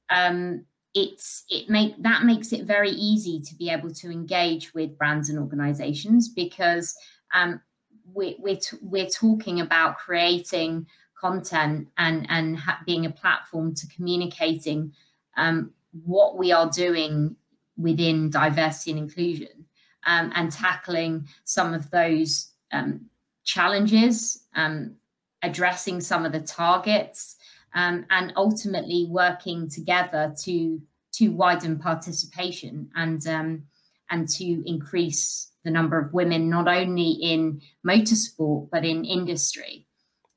um, 0.09 0.65
it's 0.93 1.45
it 1.49 1.69
make 1.69 2.01
that 2.03 2.23
makes 2.23 2.51
it 2.51 2.65
very 2.65 2.91
easy 2.91 3.39
to 3.39 3.55
be 3.55 3.69
able 3.69 3.93
to 3.93 4.11
engage 4.11 4.73
with 4.73 4.97
brands 4.97 5.29
and 5.29 5.39
organizations 5.39 6.27
because 6.27 6.95
um, 7.33 7.61
we, 8.13 8.35
we're, 8.39 8.57
t- 8.57 8.77
we're 8.81 9.07
talking 9.07 9.61
about 9.61 9.97
creating 9.97 10.85
content 11.19 11.87
and 11.97 12.25
and 12.29 12.57
ha- 12.57 12.81
being 12.85 13.05
a 13.05 13.11
platform 13.11 13.73
to 13.73 13.87
communicating 13.95 14.91
um, 15.37 15.71
what 16.03 16.37
we 16.37 16.51
are 16.51 16.69
doing 16.69 17.35
within 17.81 18.29
diversity 18.29 18.91
and 18.91 18.99
inclusion 18.99 19.65
um, 20.05 20.31
and 20.35 20.51
tackling 20.51 21.27
some 21.43 21.73
of 21.73 21.89
those 21.91 22.51
um, 22.71 23.05
challenges, 23.43 24.45
um, 24.55 24.95
addressing 25.43 26.01
some 26.01 26.25
of 26.25 26.31
the 26.31 26.39
targets, 26.39 27.35
um, 27.73 28.05
and 28.09 28.33
ultimately 28.35 29.07
working 29.09 29.69
together 29.69 30.33
to 30.43 30.81
to 31.13 31.27
widen 31.29 31.77
participation 31.77 32.89
and 32.95 33.25
um, 33.27 33.63
and 34.09 34.27
to 34.27 34.63
increase 34.65 35.51
the 35.63 35.71
number 35.71 35.99
of 35.99 36.13
women 36.13 36.49
not 36.49 36.67
only 36.67 37.11
in 37.11 37.61
motorsport 37.85 38.69
but 38.71 38.85
in 38.85 39.05
industry. 39.05 39.87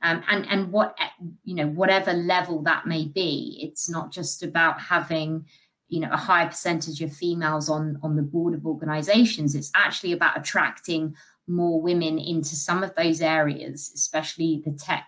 Um, 0.02 0.22
and 0.28 0.46
and 0.50 0.70
what 0.70 0.96
you 1.44 1.54
know 1.54 1.66
whatever 1.66 2.12
level 2.12 2.62
that 2.64 2.86
may 2.86 3.06
be 3.06 3.58
it's 3.62 3.88
not 3.88 4.12
just 4.12 4.42
about 4.42 4.78
having 4.78 5.46
you 5.88 6.00
know 6.00 6.10
a 6.12 6.16
high 6.16 6.46
percentage 6.46 7.00
of 7.02 7.12
females 7.12 7.68
on 7.68 7.98
on 8.02 8.16
the 8.16 8.22
board 8.22 8.54
of 8.54 8.66
organizations 8.66 9.54
it's 9.54 9.70
actually 9.74 10.12
about 10.12 10.38
attracting 10.38 11.14
more 11.46 11.80
women 11.80 12.18
into 12.18 12.56
some 12.56 12.82
of 12.82 12.94
those 12.94 13.20
areas 13.20 13.92
especially 13.94 14.62
the 14.64 14.72
tech 14.72 15.06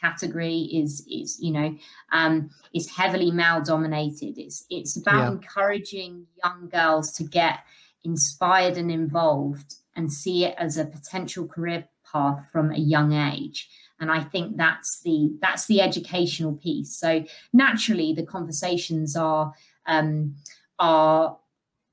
category 0.00 0.60
is 0.72 1.06
is 1.10 1.38
you 1.40 1.50
know 1.50 1.76
um, 2.12 2.50
is 2.74 2.90
heavily 2.90 3.30
male 3.30 3.62
dominated. 3.62 4.38
It's 4.38 4.64
it's 4.70 4.96
about 4.96 5.24
yeah. 5.24 5.28
encouraging 5.32 6.26
young 6.44 6.68
girls 6.68 7.12
to 7.14 7.24
get 7.24 7.60
inspired 8.04 8.76
and 8.76 8.90
involved 8.90 9.74
and 9.96 10.12
see 10.12 10.44
it 10.44 10.54
as 10.58 10.78
a 10.78 10.84
potential 10.84 11.46
career 11.46 11.88
path 12.10 12.46
from 12.52 12.70
a 12.70 12.78
young 12.78 13.12
age 13.12 13.68
and 14.00 14.10
i 14.10 14.20
think 14.20 14.56
that's 14.56 15.02
the 15.02 15.30
that's 15.42 15.66
the 15.66 15.82
educational 15.82 16.54
piece 16.54 16.96
so 16.96 17.22
naturally 17.52 18.14
the 18.14 18.24
conversations 18.24 19.14
are 19.14 19.52
um, 19.88 20.36
are 20.78 21.38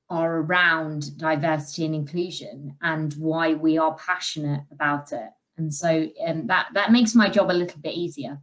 are 0.08 0.36
around 0.36 1.18
diversity 1.18 1.84
and 1.84 1.94
inclusion 1.94 2.76
and 2.82 3.14
why 3.14 3.54
we 3.54 3.76
are 3.76 3.96
passionate 3.96 4.62
about 4.70 5.12
it 5.12 5.30
and 5.56 5.74
so 5.74 6.08
um, 6.24 6.46
that 6.46 6.68
that 6.74 6.92
makes 6.92 7.14
my 7.14 7.28
job 7.28 7.50
a 7.50 7.52
little 7.52 7.80
bit 7.80 7.94
easier 7.94 8.40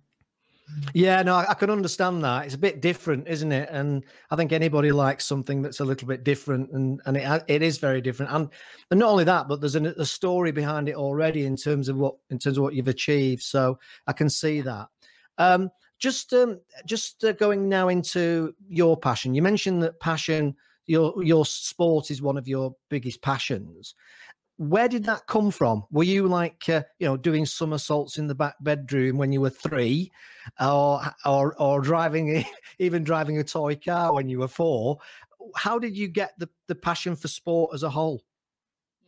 yeah, 0.94 1.22
no, 1.22 1.36
I, 1.36 1.54
can 1.54 1.70
understand 1.70 2.24
that. 2.24 2.46
It's 2.46 2.56
a 2.56 2.60
bit 2.60 2.82
different, 2.82 3.28
isn't 3.28 3.52
it? 3.52 3.70
And 3.72 4.04
I 4.32 4.36
think 4.36 4.52
anybody 4.52 4.92
likes 4.92 5.26
something 5.26 5.62
that's 5.62 5.80
a 5.80 5.86
little 5.86 6.08
bit 6.08 6.24
different, 6.24 6.72
and 6.72 7.02
and 7.06 7.18
it 7.18 7.44
it 7.48 7.62
is 7.62 7.78
very 7.78 8.02
different. 8.02 8.32
And 8.32 8.50
and 8.90 9.00
not 9.00 9.10
only 9.10 9.24
that, 9.26 9.48
but 9.48 9.60
there's 9.60 9.76
a, 9.76 9.84
a 9.98 10.06
story 10.06 10.52
behind 10.52 10.90
it 10.90 10.96
already 10.96 11.46
in 11.46 11.56
terms 11.56 11.90
of 11.90 11.98
what 11.98 12.16
in 12.30 12.40
terms 12.40 12.58
of 12.58 12.64
what 12.64 12.74
you've 12.74 12.88
achieved. 12.88 13.44
So 13.44 13.78
I 14.08 14.14
can 14.14 14.30
see 14.30 14.62
that. 14.62 14.88
Um, 15.38 15.70
just 16.04 16.34
um, 16.34 16.60
just 16.86 17.24
uh, 17.24 17.32
going 17.32 17.70
now 17.70 17.88
into 17.88 18.54
your 18.68 18.98
passion. 18.98 19.34
You 19.34 19.42
mentioned 19.42 19.82
that 19.84 20.00
passion, 20.00 20.56
your 20.86 21.24
your 21.24 21.46
sport 21.46 22.12
is 22.12 22.22
one 22.22 22.38
of 22.38 22.48
your 22.48 22.76
biggest 22.90 23.22
passions 23.22 23.96
where 24.58 24.88
did 24.88 25.06
that 25.06 25.26
come 25.28 25.52
from? 25.52 25.84
Were 25.92 26.04
you 26.04 26.28
like, 26.28 26.70
uh, 26.70 26.84
you 27.00 27.08
know, 27.08 27.18
doing 27.18 27.46
somersaults 27.46 28.18
in 28.18 28.28
the 28.28 28.36
back 28.36 28.56
bedroom 28.62 29.18
when 29.18 29.32
you 29.32 29.42
were 29.42 29.50
three, 29.50 30.12
or 30.60 31.02
or 31.26 31.60
or 31.60 31.82
driving, 31.82 32.46
even 32.80 33.04
driving 33.04 33.38
a 33.40 33.44
toy 33.44 33.76
car 33.76 34.14
when 34.14 34.30
you 34.30 34.40
were 34.40 34.48
four? 34.48 35.00
How 35.56 35.80
did 35.80 35.98
you 35.98 36.08
get 36.08 36.34
the 36.38 36.50
the 36.68 36.76
passion 36.76 37.16
for 37.16 37.28
sport 37.28 37.72
as 37.74 37.84
a 37.84 37.90
whole? 37.90 38.22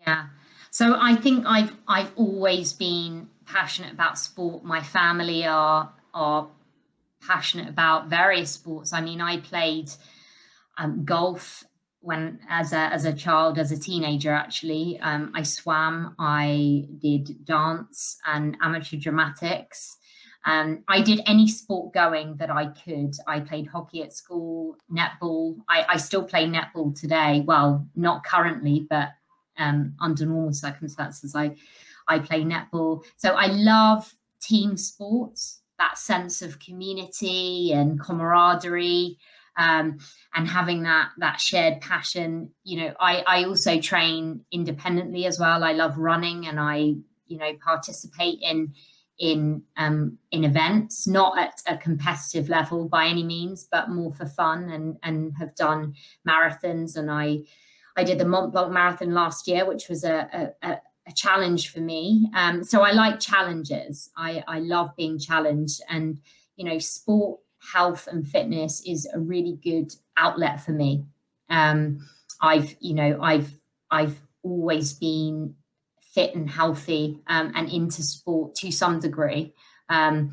Yeah, 0.02 0.28
so 0.72 0.98
I 1.00 1.16
think 1.16 1.46
I've 1.46 1.76
I've 1.88 2.12
always 2.16 2.74
been 2.74 3.30
passionate 3.46 3.94
about 3.94 4.18
sport. 4.18 4.64
My 4.64 4.82
family 4.82 5.46
are 5.46 5.92
are 6.14 6.48
passionate 7.28 7.70
about 7.70 8.10
various 8.10 8.52
sports. 8.52 8.94
I 8.94 9.02
mean, 9.02 9.22
I 9.22 9.40
played 9.40 9.90
um, 10.78 11.06
golf 11.06 11.64
when 12.06 12.40
as 12.50 12.72
a 12.72 12.78
as 12.78 13.04
a 13.04 13.14
child 13.14 13.58
as 13.58 13.72
a 13.72 13.80
teenager 13.80 14.32
actually. 14.32 15.00
Um, 15.02 15.32
i 15.34 15.42
swam 15.42 16.16
i 16.20 16.86
did 17.00 17.44
dance 17.46 18.18
and 18.26 18.56
amateur 18.62 18.98
dramatics. 18.98 19.98
Um, 20.46 20.84
i 20.88 21.02
did 21.02 21.22
any 21.26 21.48
sport 21.48 21.94
going 21.94 22.38
that 22.38 22.52
i 22.52 22.68
could. 22.68 23.16
I 23.28 23.40
played 23.40 23.68
hockey 23.68 24.04
at 24.04 24.14
school 24.14 24.78
netball. 24.92 25.58
I, 25.68 25.86
I 25.90 25.98
still 25.98 26.24
play 26.24 26.46
netball 26.48 27.00
today. 27.00 27.44
Well 27.46 27.88
not 27.96 28.24
currently 28.24 28.86
but 28.88 29.10
um, 29.58 29.96
under 30.00 30.26
normal 30.28 30.54
circumstances 30.54 31.36
i 31.36 31.56
i 32.08 32.20
play 32.20 32.44
netball. 32.44 33.04
So 33.18 33.34
i 33.34 33.48
love 33.48 34.14
team 34.40 34.78
sports 34.78 35.62
that 35.80 35.98
sense 35.98 36.42
of 36.42 36.60
community 36.60 37.72
and 37.74 38.00
camaraderie 38.00 39.18
um, 39.58 39.98
and 40.34 40.48
having 40.48 40.84
that 40.84 41.10
that 41.18 41.40
shared 41.40 41.82
passion. 41.82 42.52
You 42.64 42.82
know, 42.82 42.94
I 43.00 43.24
I 43.28 43.44
also 43.46 43.80
train 43.80 44.42
independently 44.52 45.26
as 45.26 45.40
well. 45.40 45.64
I 45.64 45.74
love 45.74 45.98
running, 45.98 46.48
and 46.48 46.60
I 46.60 46.96
you 47.28 47.38
know 47.38 47.54
participate 47.64 48.40
in 48.42 48.74
in 49.18 49.64
um, 49.78 50.18
in 50.32 50.44
events, 50.44 51.08
not 51.08 51.38
at 51.38 51.62
a 51.68 51.78
competitive 51.78 52.50
level 52.50 52.90
by 52.90 53.08
any 53.08 53.24
means, 53.24 53.68
but 53.72 53.90
more 53.90 54.14
for 54.14 54.26
fun, 54.26 54.70
and 54.70 54.98
and 55.04 55.34
have 55.38 55.56
done 55.56 55.94
marathons. 56.28 56.98
And 56.98 57.10
I 57.10 57.40
I 57.96 58.04
did 58.04 58.20
the 58.20 58.26
Mont 58.26 58.52
Blanc 58.52 58.74
Marathon 58.74 59.14
last 59.14 59.48
year, 59.48 59.66
which 59.66 59.88
was 59.88 60.04
a, 60.04 60.52
a, 60.62 60.70
a 60.70 60.82
challenge 61.14 61.72
for 61.72 61.80
me. 61.80 62.30
Um, 62.34 62.64
so 62.64 62.82
I 62.82 62.92
like 62.92 63.20
challenges. 63.20 64.10
I 64.18 64.44
I 64.48 64.60
love 64.60 64.96
being 64.96 65.20
challenged, 65.20 65.82
and 65.90 66.20
you 66.56 66.66
know, 66.66 66.80
sport 66.80 67.40
health 67.74 68.08
and 68.08 68.28
fitness 68.28 68.82
is 68.86 69.08
a 69.14 69.20
really 69.20 69.60
good 69.64 69.94
outlet 70.18 70.62
for 70.62 70.72
me. 70.72 71.06
Um, 71.50 72.00
I've, 72.42 72.76
you 72.80 72.94
know, 72.94 73.20
I've 73.22 73.54
I've 73.92 74.20
always 74.44 74.94
been 74.94 75.56
fit 76.14 76.36
and 76.36 76.50
healthy 76.50 77.20
um, 77.28 77.52
and 77.56 77.70
into 77.70 78.02
sport 78.02 78.56
to 78.56 78.72
some 78.72 79.00
degree 79.00 79.54
um, 79.90 80.32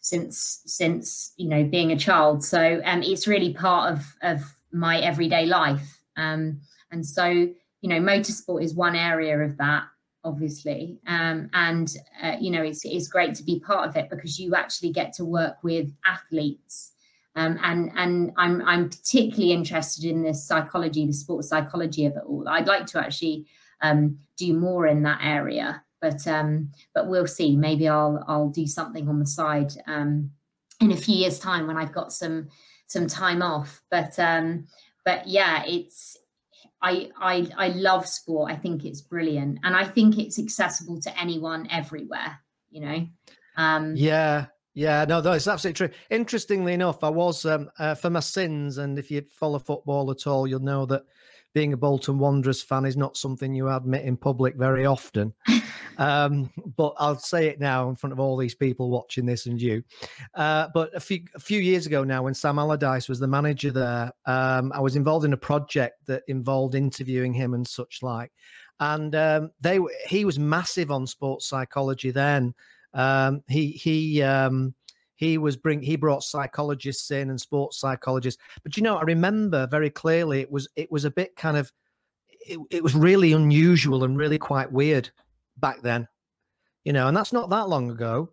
since 0.00 0.62
since 0.66 1.32
you 1.36 1.48
know 1.48 1.64
being 1.64 1.92
a 1.92 1.98
child. 1.98 2.44
So 2.44 2.80
um, 2.84 3.02
it's 3.02 3.26
really 3.26 3.52
part 3.52 3.92
of 3.92 4.16
of 4.22 4.54
my 4.72 5.00
everyday 5.00 5.46
life. 5.46 6.00
Um, 6.16 6.60
and 6.90 7.04
so 7.04 7.48
you 7.84 7.90
know, 7.90 8.00
motorsport 8.00 8.64
is 8.64 8.74
one 8.74 8.96
area 8.96 9.38
of 9.38 9.58
that 9.58 9.84
obviously 10.24 10.98
um, 11.06 11.48
and 11.52 11.96
uh, 12.22 12.36
you 12.40 12.50
know 12.50 12.62
it's, 12.62 12.84
it's 12.84 13.08
great 13.08 13.34
to 13.34 13.42
be 13.42 13.60
part 13.60 13.88
of 13.88 13.96
it 13.96 14.08
because 14.10 14.38
you 14.38 14.54
actually 14.54 14.90
get 14.90 15.12
to 15.12 15.24
work 15.24 15.56
with 15.62 15.92
athletes 16.06 16.94
um, 17.36 17.58
and 17.62 17.90
and 17.96 18.32
I'm 18.36 18.62
I'm 18.62 18.88
particularly 18.88 19.52
interested 19.52 20.04
in 20.04 20.22
this 20.22 20.46
psychology, 20.46 21.06
the 21.06 21.12
sports 21.12 21.48
psychology 21.48 22.06
of 22.06 22.16
it 22.16 22.22
all. 22.26 22.48
I'd 22.48 22.68
like 22.68 22.86
to 22.86 23.00
actually 23.00 23.46
um, 23.80 24.18
do 24.36 24.54
more 24.54 24.86
in 24.86 25.02
that 25.02 25.18
area, 25.22 25.82
but 26.00 26.26
um, 26.28 26.70
but 26.94 27.08
we'll 27.08 27.26
see. 27.26 27.56
Maybe 27.56 27.88
I'll 27.88 28.24
I'll 28.28 28.50
do 28.50 28.66
something 28.66 29.08
on 29.08 29.18
the 29.18 29.26
side 29.26 29.72
um, 29.86 30.30
in 30.80 30.92
a 30.92 30.96
few 30.96 31.16
years' 31.16 31.40
time 31.40 31.66
when 31.66 31.76
I've 31.76 31.92
got 31.92 32.12
some 32.12 32.48
some 32.86 33.08
time 33.08 33.42
off. 33.42 33.82
But 33.90 34.16
um, 34.20 34.68
but 35.04 35.26
yeah, 35.26 35.64
it's 35.66 36.16
I, 36.84 37.10
I 37.18 37.48
I 37.56 37.68
love 37.68 38.06
sport. 38.06 38.52
I 38.52 38.56
think 38.56 38.84
it's 38.84 39.00
brilliant, 39.00 39.58
and 39.64 39.74
I 39.74 39.84
think 39.86 40.18
it's 40.18 40.38
accessible 40.38 41.00
to 41.00 41.20
anyone 41.20 41.66
everywhere. 41.70 42.38
You 42.70 42.80
know. 42.82 43.06
Um, 43.56 43.94
yeah, 43.96 44.46
yeah, 44.74 45.06
no, 45.08 45.22
that's 45.22 45.48
absolutely 45.48 45.88
true. 45.88 45.96
Interestingly 46.10 46.74
enough, 46.74 47.02
I 47.02 47.08
was 47.08 47.46
um, 47.46 47.70
uh, 47.78 47.94
for 47.94 48.10
my 48.10 48.20
sins, 48.20 48.76
and 48.76 48.98
if 48.98 49.10
you 49.10 49.22
follow 49.30 49.58
football 49.58 50.10
at 50.10 50.26
all, 50.26 50.46
you'll 50.46 50.60
know 50.60 50.84
that 50.86 51.04
being 51.54 51.72
a 51.72 51.76
Bolton 51.76 52.18
Wanderers 52.18 52.62
fan 52.62 52.84
is 52.84 52.96
not 52.96 53.16
something 53.16 53.54
you 53.54 53.68
admit 53.68 54.04
in 54.04 54.16
public 54.16 54.56
very 54.56 54.84
often. 54.84 55.32
um, 55.98 56.50
but 56.76 56.94
I'll 56.98 57.18
say 57.18 57.46
it 57.46 57.60
now 57.60 57.88
in 57.88 57.94
front 57.94 58.12
of 58.12 58.18
all 58.18 58.36
these 58.36 58.56
people 58.56 58.90
watching 58.90 59.24
this 59.24 59.46
and 59.46 59.60
you. 59.60 59.84
Uh, 60.34 60.68
but 60.74 60.94
a 60.94 61.00
few 61.00 61.20
a 61.34 61.40
few 61.40 61.60
years 61.60 61.86
ago 61.86 62.02
now, 62.02 62.24
when 62.24 62.34
Sam 62.34 62.58
Allardyce 62.58 63.08
was 63.08 63.20
the 63.20 63.28
manager 63.28 63.70
there, 63.70 64.12
um, 64.26 64.72
I 64.74 64.80
was 64.80 64.96
involved 64.96 65.24
in 65.24 65.32
a 65.32 65.38
project 65.38 66.04
that 66.06 66.24
involved 66.26 66.74
interviewing 66.74 67.32
him 67.32 67.54
and 67.54 67.66
such 67.66 68.00
like. 68.02 68.32
And 68.80 69.14
um, 69.14 69.50
they 69.60 69.78
he 70.08 70.24
was 70.24 70.38
massive 70.38 70.90
on 70.90 71.06
sports 71.06 71.48
psychology 71.48 72.10
then. 72.10 72.54
Um, 72.92 73.42
he 73.48 73.68
he 73.70 74.22
um, 74.22 74.74
he 75.16 75.38
was 75.38 75.56
bring 75.56 75.82
he 75.82 75.96
brought 75.96 76.22
psychologists 76.22 77.10
in 77.10 77.30
and 77.30 77.40
sports 77.40 77.78
psychologists. 77.78 78.42
But 78.62 78.76
you 78.76 78.82
know, 78.82 78.96
I 78.96 79.02
remember 79.02 79.66
very 79.66 79.90
clearly 79.90 80.40
it 80.40 80.50
was 80.50 80.68
it 80.76 80.90
was 80.90 81.04
a 81.04 81.10
bit 81.10 81.36
kind 81.36 81.56
of 81.56 81.72
it, 82.46 82.58
it 82.70 82.82
was 82.82 82.94
really 82.94 83.32
unusual 83.32 84.04
and 84.04 84.18
really 84.18 84.38
quite 84.38 84.72
weird 84.72 85.10
back 85.56 85.82
then. 85.82 86.08
You 86.84 86.92
know, 86.92 87.08
and 87.08 87.16
that's 87.16 87.32
not 87.32 87.50
that 87.50 87.68
long 87.68 87.90
ago. 87.90 88.30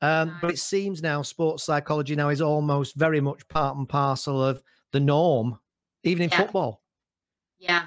Um, 0.00 0.36
but 0.40 0.50
it 0.50 0.58
seems 0.58 1.00
now 1.00 1.22
sports 1.22 1.62
psychology 1.62 2.16
now 2.16 2.30
is 2.30 2.40
almost 2.40 2.96
very 2.96 3.20
much 3.20 3.46
part 3.46 3.76
and 3.76 3.88
parcel 3.88 4.42
of 4.42 4.60
the 4.90 4.98
norm, 4.98 5.58
even 6.02 6.24
in 6.24 6.30
yeah. 6.30 6.38
football. 6.38 6.82
Yeah, 7.58 7.84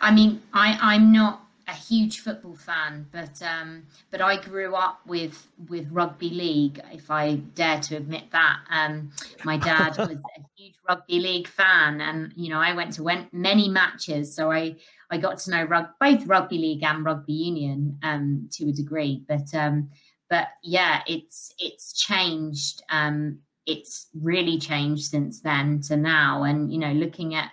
I 0.00 0.14
mean, 0.14 0.40
I 0.52 0.78
I'm 0.80 1.12
not 1.12 1.47
a 1.68 1.74
huge 1.74 2.20
football 2.20 2.56
fan, 2.56 3.06
but 3.12 3.42
um, 3.42 3.82
but 4.10 4.22
I 4.22 4.40
grew 4.40 4.74
up 4.74 5.00
with 5.06 5.48
with 5.68 5.86
rugby 5.90 6.30
league, 6.30 6.80
if 6.92 7.10
I 7.10 7.34
dare 7.54 7.78
to 7.80 7.96
admit 7.96 8.24
that. 8.32 8.60
Um, 8.70 9.10
my 9.44 9.58
dad 9.58 9.90
was 9.98 10.08
a 10.08 10.42
huge 10.56 10.76
rugby 10.88 11.20
league 11.20 11.46
fan, 11.46 12.00
and 12.00 12.32
you 12.34 12.48
know 12.48 12.58
I 12.58 12.72
went 12.72 12.94
to 12.94 13.02
went 13.02 13.32
many 13.34 13.68
matches, 13.68 14.34
so 14.34 14.50
I 14.50 14.76
I 15.10 15.18
got 15.18 15.38
to 15.40 15.50
know 15.50 15.64
rug, 15.64 15.88
both 16.00 16.26
rugby 16.26 16.56
league 16.56 16.82
and 16.82 17.04
rugby 17.04 17.34
union 17.34 17.98
um, 18.02 18.48
to 18.52 18.70
a 18.70 18.72
degree. 18.72 19.22
But 19.28 19.54
um, 19.54 19.90
but 20.30 20.48
yeah, 20.62 21.02
it's 21.06 21.54
it's 21.58 21.92
changed. 21.92 22.82
Um, 22.90 23.40
it's 23.66 24.06
really 24.14 24.58
changed 24.58 25.04
since 25.04 25.42
then 25.42 25.82
to 25.82 25.96
now, 25.98 26.44
and 26.44 26.72
you 26.72 26.78
know 26.78 26.92
looking 26.92 27.34
at 27.34 27.50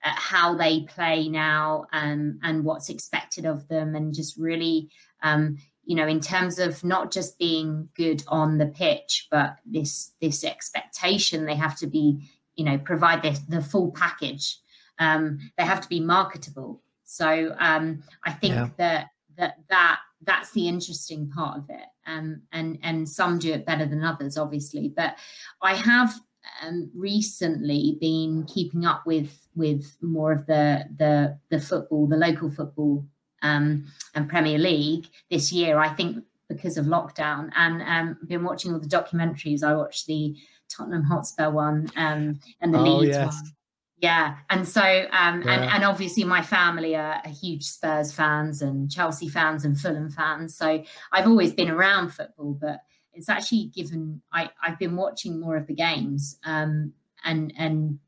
how 0.00 0.54
they 0.54 0.82
play 0.82 1.28
now 1.28 1.86
um, 1.92 2.38
and 2.42 2.64
what's 2.64 2.88
expected 2.88 3.44
of 3.44 3.66
them, 3.68 3.94
and 3.94 4.14
just 4.14 4.36
really, 4.36 4.90
um, 5.22 5.58
you 5.84 5.96
know, 5.96 6.06
in 6.06 6.20
terms 6.20 6.58
of 6.58 6.82
not 6.84 7.10
just 7.10 7.38
being 7.38 7.88
good 7.94 8.22
on 8.28 8.58
the 8.58 8.66
pitch, 8.66 9.28
but 9.30 9.56
this 9.66 10.12
this 10.20 10.44
expectation 10.44 11.44
they 11.44 11.56
have 11.56 11.76
to 11.78 11.86
be, 11.86 12.20
you 12.56 12.64
know, 12.64 12.78
provide 12.78 13.22
this, 13.22 13.40
the 13.40 13.62
full 13.62 13.90
package. 13.92 14.58
Um, 14.98 15.38
they 15.56 15.64
have 15.64 15.80
to 15.80 15.88
be 15.88 16.00
marketable. 16.00 16.82
So 17.04 17.54
um, 17.58 18.02
I 18.24 18.32
think 18.32 18.54
yeah. 18.54 18.68
that 18.76 19.06
that 19.36 19.54
that 19.68 20.00
that's 20.22 20.50
the 20.52 20.68
interesting 20.68 21.30
part 21.30 21.58
of 21.58 21.70
it. 21.70 21.86
Um, 22.06 22.42
and 22.52 22.78
and 22.82 23.08
some 23.08 23.38
do 23.38 23.52
it 23.52 23.66
better 23.66 23.86
than 23.86 24.04
others, 24.04 24.36
obviously. 24.36 24.92
But 24.94 25.16
I 25.62 25.74
have 25.74 26.14
um, 26.62 26.90
recently 26.94 27.96
been 28.00 28.44
keeping 28.46 28.84
up 28.84 29.06
with 29.06 29.46
with 29.54 29.96
more 30.00 30.32
of 30.32 30.46
the 30.46 30.84
the 30.96 31.38
the 31.50 31.60
football, 31.60 32.06
the 32.06 32.16
local 32.16 32.50
football 32.50 33.04
um, 33.42 33.86
and 34.14 34.28
Premier 34.28 34.58
League 34.58 35.06
this 35.30 35.52
year. 35.52 35.78
I 35.78 35.88
think 35.88 36.24
because 36.48 36.78
of 36.78 36.86
lockdown, 36.86 37.50
and 37.56 37.82
um, 37.82 38.18
been 38.26 38.44
watching 38.44 38.72
all 38.72 38.80
the 38.80 38.88
documentaries. 38.88 39.62
I 39.62 39.74
watched 39.74 40.06
the 40.06 40.36
Tottenham 40.68 41.04
Hotspur 41.04 41.50
one 41.50 41.88
um, 41.96 42.40
and 42.60 42.74
the 42.74 42.78
oh, 42.78 42.82
Leeds 42.82 43.16
yes. 43.16 43.34
one. 43.34 43.52
Yeah, 44.00 44.36
and 44.48 44.66
so 44.66 44.80
um, 44.80 45.42
yeah. 45.42 45.52
and 45.52 45.64
and 45.64 45.84
obviously 45.84 46.24
my 46.24 46.42
family 46.42 46.94
are, 46.94 47.20
are, 47.24 47.30
huge 47.30 47.64
Spurs 47.64 48.12
fans 48.12 48.62
and 48.62 48.90
Chelsea 48.90 49.28
fans 49.28 49.64
and 49.64 49.78
Fulham 49.78 50.10
fans. 50.10 50.56
So 50.56 50.84
I've 51.12 51.26
always 51.26 51.52
been 51.52 51.68
around 51.68 52.10
football, 52.10 52.56
but 52.60 52.80
it's 53.18 53.28
actually 53.28 53.66
given 53.74 54.22
I 54.32 54.50
I've 54.62 54.78
been 54.78 54.96
watching 54.96 55.40
more 55.40 55.56
of 55.56 55.66
the 55.66 55.74
games, 55.74 56.38
um, 56.44 56.92
and 57.24 57.52
and 57.58 57.98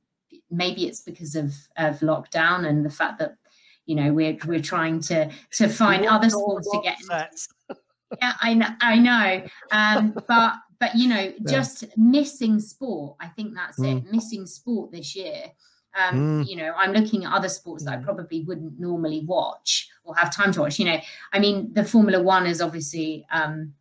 maybe 0.51 0.87
it's 0.87 1.01
because 1.01 1.35
of 1.37 1.55
of 1.77 2.01
lockdown 2.01 2.66
and 2.66 2.85
the 2.85 2.90
fact 2.90 3.18
that 3.18 3.37
you 3.87 3.94
know 3.94 4.12
we're 4.12 4.38
we're 4.46 4.61
trying 4.61 5.01
to 5.01 5.31
to 5.53 5.68
find 5.68 6.07
other 6.07 6.31
sports 6.31 6.70
to 6.70 6.81
get. 6.83 6.96
yeah, 8.20 8.33
I 8.40 8.55
know, 8.55 8.68
I 8.81 8.99
know, 8.99 9.46
um, 9.73 10.14
but 10.29 10.55
but 10.79 10.94
you 10.94 11.09
know, 11.09 11.20
yeah. 11.20 11.35
just 11.46 11.85
missing 11.96 12.61
sport. 12.61 13.16
I 13.20 13.29
think 13.29 13.55
that's 13.55 13.79
mm. 13.79 13.99
it. 13.99 14.12
Missing 14.12 14.46
sport 14.46 14.92
this 14.92 15.14
year 15.14 15.53
um, 15.94 16.44
mm. 16.44 16.49
You 16.49 16.57
know, 16.57 16.73
I'm 16.77 16.92
looking 16.92 17.25
at 17.25 17.33
other 17.33 17.49
sports 17.49 17.85
that 17.85 17.92
I 17.92 17.96
mm. 17.96 18.05
probably 18.05 18.42
wouldn't 18.42 18.79
normally 18.79 19.25
watch 19.25 19.88
or 20.05 20.14
have 20.16 20.35
time 20.35 20.53
to 20.53 20.61
watch. 20.61 20.79
You 20.79 20.87
know, 20.87 20.99
I 21.33 21.38
mean, 21.38 21.73
the 21.73 21.85
Formula 21.85 22.23
One 22.23 22.46
is 22.46 22.61
obviously 22.61 23.27
um, 23.33 23.75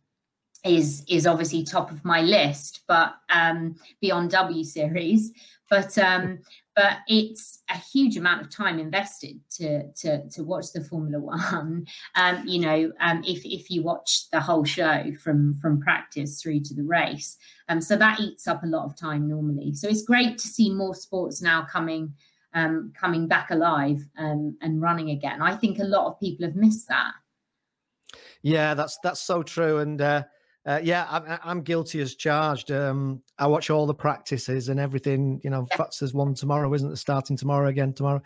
is 0.64 1.04
is 1.08 1.26
obviously 1.26 1.64
top 1.64 1.90
of 1.90 2.04
my 2.04 2.20
list, 2.20 2.80
but 2.86 3.14
um, 3.30 3.76
beyond 4.00 4.30
W 4.30 4.64
Series. 4.64 5.32
But 5.68 5.96
um, 5.98 6.40
but 6.74 6.98
it's 7.08 7.62
a 7.68 7.76
huge 7.76 8.16
amount 8.16 8.42
of 8.42 8.50
time 8.50 8.78
invested 8.78 9.40
to 9.58 9.90
to 9.92 10.28
to 10.28 10.44
watch 10.44 10.72
the 10.72 10.82
Formula 10.82 11.18
One. 11.18 11.86
Um, 12.16 12.46
you 12.46 12.60
know, 12.60 12.92
um, 13.00 13.22
if 13.26 13.44
if 13.44 13.70
you 13.70 13.82
watch 13.82 14.28
the 14.30 14.40
whole 14.40 14.64
show 14.64 15.12
from 15.22 15.56
from 15.60 15.80
practice 15.80 16.42
through 16.42 16.60
to 16.60 16.74
the 16.74 16.82
race, 16.82 17.36
um, 17.68 17.80
so 17.80 17.96
that 17.96 18.20
eats 18.20 18.48
up 18.48 18.62
a 18.62 18.66
lot 18.66 18.84
of 18.84 18.96
time 18.96 19.28
normally. 19.28 19.74
So 19.74 19.88
it's 19.88 20.02
great 20.02 20.38
to 20.38 20.48
see 20.48 20.70
more 20.70 20.94
sports 20.94 21.40
now 21.40 21.66
coming 21.70 22.14
um, 22.54 22.92
coming 22.98 23.28
back 23.28 23.50
alive 23.50 24.00
um, 24.18 24.56
and 24.60 24.82
running 24.82 25.10
again. 25.10 25.40
I 25.40 25.54
think 25.54 25.78
a 25.78 25.84
lot 25.84 26.08
of 26.08 26.20
people 26.20 26.46
have 26.46 26.56
missed 26.56 26.88
that. 26.88 27.12
Yeah, 28.42 28.74
that's 28.74 28.98
that's 29.02 29.20
so 29.20 29.42
true, 29.42 29.78
and. 29.78 30.00
Uh 30.00 30.24
uh, 30.66 30.80
yeah, 30.82 31.06
I'm, 31.08 31.38
I'm, 31.42 31.62
guilty 31.62 32.00
as 32.00 32.14
charged. 32.14 32.70
Um, 32.70 33.22
I 33.38 33.46
watch 33.46 33.70
all 33.70 33.86
the 33.86 33.94
practices 33.94 34.68
and 34.68 34.78
everything. 34.78 35.40
You 35.42 35.50
know, 35.50 35.66
yeah. 35.70 35.86
there's 35.98 36.12
one 36.12 36.34
tomorrow, 36.34 36.72
isn't 36.74 36.92
it? 36.92 36.96
Starting 36.96 37.36
tomorrow 37.36 37.68
again 37.68 37.94
tomorrow, 37.94 38.22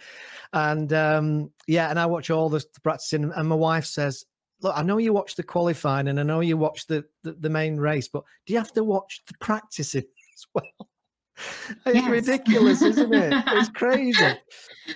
and 0.52 0.92
um, 0.92 1.52
yeah, 1.68 1.90
and 1.90 1.98
I 1.98 2.06
watch 2.06 2.30
all 2.30 2.48
the, 2.48 2.58
the 2.58 2.80
practicing. 2.82 3.30
And 3.32 3.48
my 3.48 3.54
wife 3.54 3.84
says, 3.84 4.24
"Look, 4.62 4.76
I 4.76 4.82
know 4.82 4.98
you 4.98 5.12
watch 5.12 5.36
the 5.36 5.44
qualifying 5.44 6.08
and 6.08 6.18
I 6.18 6.24
know 6.24 6.40
you 6.40 6.56
watch 6.56 6.86
the, 6.86 7.04
the, 7.22 7.34
the 7.34 7.50
main 7.50 7.76
race, 7.76 8.08
but 8.08 8.24
do 8.46 8.52
you 8.52 8.58
have 8.58 8.72
to 8.72 8.82
watch 8.82 9.22
the 9.28 9.34
practicing 9.40 10.02
as 10.34 10.46
well?" 10.54 10.88
it's 11.86 11.94
yes. 11.94 12.08
ridiculous, 12.10 12.82
isn't 12.82 13.14
it? 13.14 13.44
It's 13.46 13.68
crazy. 13.74 14.34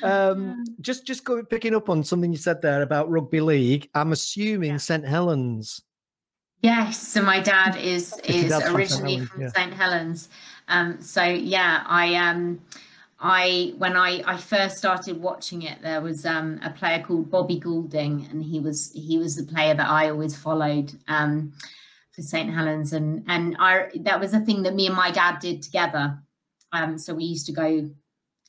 Um, 0.02 0.64
just 0.80 1.06
just 1.06 1.24
go, 1.24 1.44
picking 1.44 1.74
up 1.74 1.88
on 1.88 2.02
something 2.02 2.32
you 2.32 2.38
said 2.38 2.60
there 2.62 2.82
about 2.82 3.08
rugby 3.10 3.40
league. 3.40 3.88
I'm 3.94 4.10
assuming 4.10 4.72
yeah. 4.72 4.76
St 4.78 5.06
Helens 5.06 5.82
Yes, 6.62 7.06
so 7.06 7.22
my 7.22 7.40
dad 7.40 7.76
is 7.76 8.18
is 8.24 8.52
originally 8.52 9.24
from 9.24 9.42
yeah. 9.42 9.48
St 9.48 9.72
Helens. 9.72 10.28
Um, 10.66 11.00
so 11.00 11.22
yeah, 11.22 11.84
I 11.86 12.14
um, 12.16 12.60
I 13.20 13.74
when 13.78 13.96
I 13.96 14.22
I 14.26 14.36
first 14.36 14.76
started 14.76 15.20
watching 15.20 15.62
it, 15.62 15.80
there 15.82 16.00
was 16.00 16.26
um, 16.26 16.58
a 16.64 16.70
player 16.70 17.02
called 17.02 17.30
Bobby 17.30 17.60
Goulding, 17.60 18.26
and 18.30 18.42
he 18.42 18.58
was 18.58 18.90
he 18.92 19.18
was 19.18 19.36
the 19.36 19.44
player 19.44 19.74
that 19.74 19.88
I 19.88 20.10
always 20.10 20.36
followed 20.36 20.92
um, 21.06 21.52
for 22.10 22.22
St 22.22 22.52
Helens, 22.52 22.92
and 22.92 23.24
and 23.28 23.56
I 23.60 23.90
that 24.00 24.18
was 24.18 24.34
a 24.34 24.40
thing 24.40 24.64
that 24.64 24.74
me 24.74 24.86
and 24.86 24.96
my 24.96 25.12
dad 25.12 25.38
did 25.38 25.62
together. 25.62 26.18
Um, 26.72 26.98
so 26.98 27.14
we 27.14 27.24
used 27.24 27.46
to 27.46 27.52
go 27.52 27.88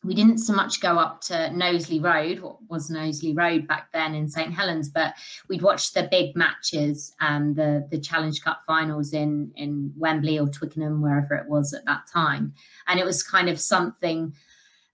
we 0.03 0.13
didn't 0.13 0.37
so 0.37 0.53
much 0.53 0.79
go 0.79 0.97
up 0.97 1.19
to 1.21 1.51
Knowsley 1.51 1.99
Road, 1.99 2.39
what 2.39 2.57
was 2.69 2.89
Knowsley 2.89 3.33
Road 3.33 3.67
back 3.67 3.91
then 3.91 4.15
in 4.15 4.29
St 4.29 4.53
Helens, 4.53 4.87
but 4.87 5.13
we'd 5.49 5.61
watch 5.61 5.91
the 5.91 6.07
big 6.09 6.35
matches, 6.35 7.13
um, 7.19 7.53
the 7.53 7.87
the 7.91 7.99
Challenge 7.99 8.41
Cup 8.41 8.61
finals 8.65 9.13
in 9.13 9.51
in 9.55 9.91
Wembley 9.97 10.39
or 10.39 10.47
Twickenham, 10.47 11.01
wherever 11.01 11.35
it 11.35 11.49
was 11.49 11.73
at 11.73 11.85
that 11.85 12.07
time, 12.11 12.53
and 12.87 12.99
it 12.99 13.05
was 13.05 13.23
kind 13.23 13.49
of 13.49 13.59
something 13.59 14.33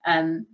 um, 0.07 0.47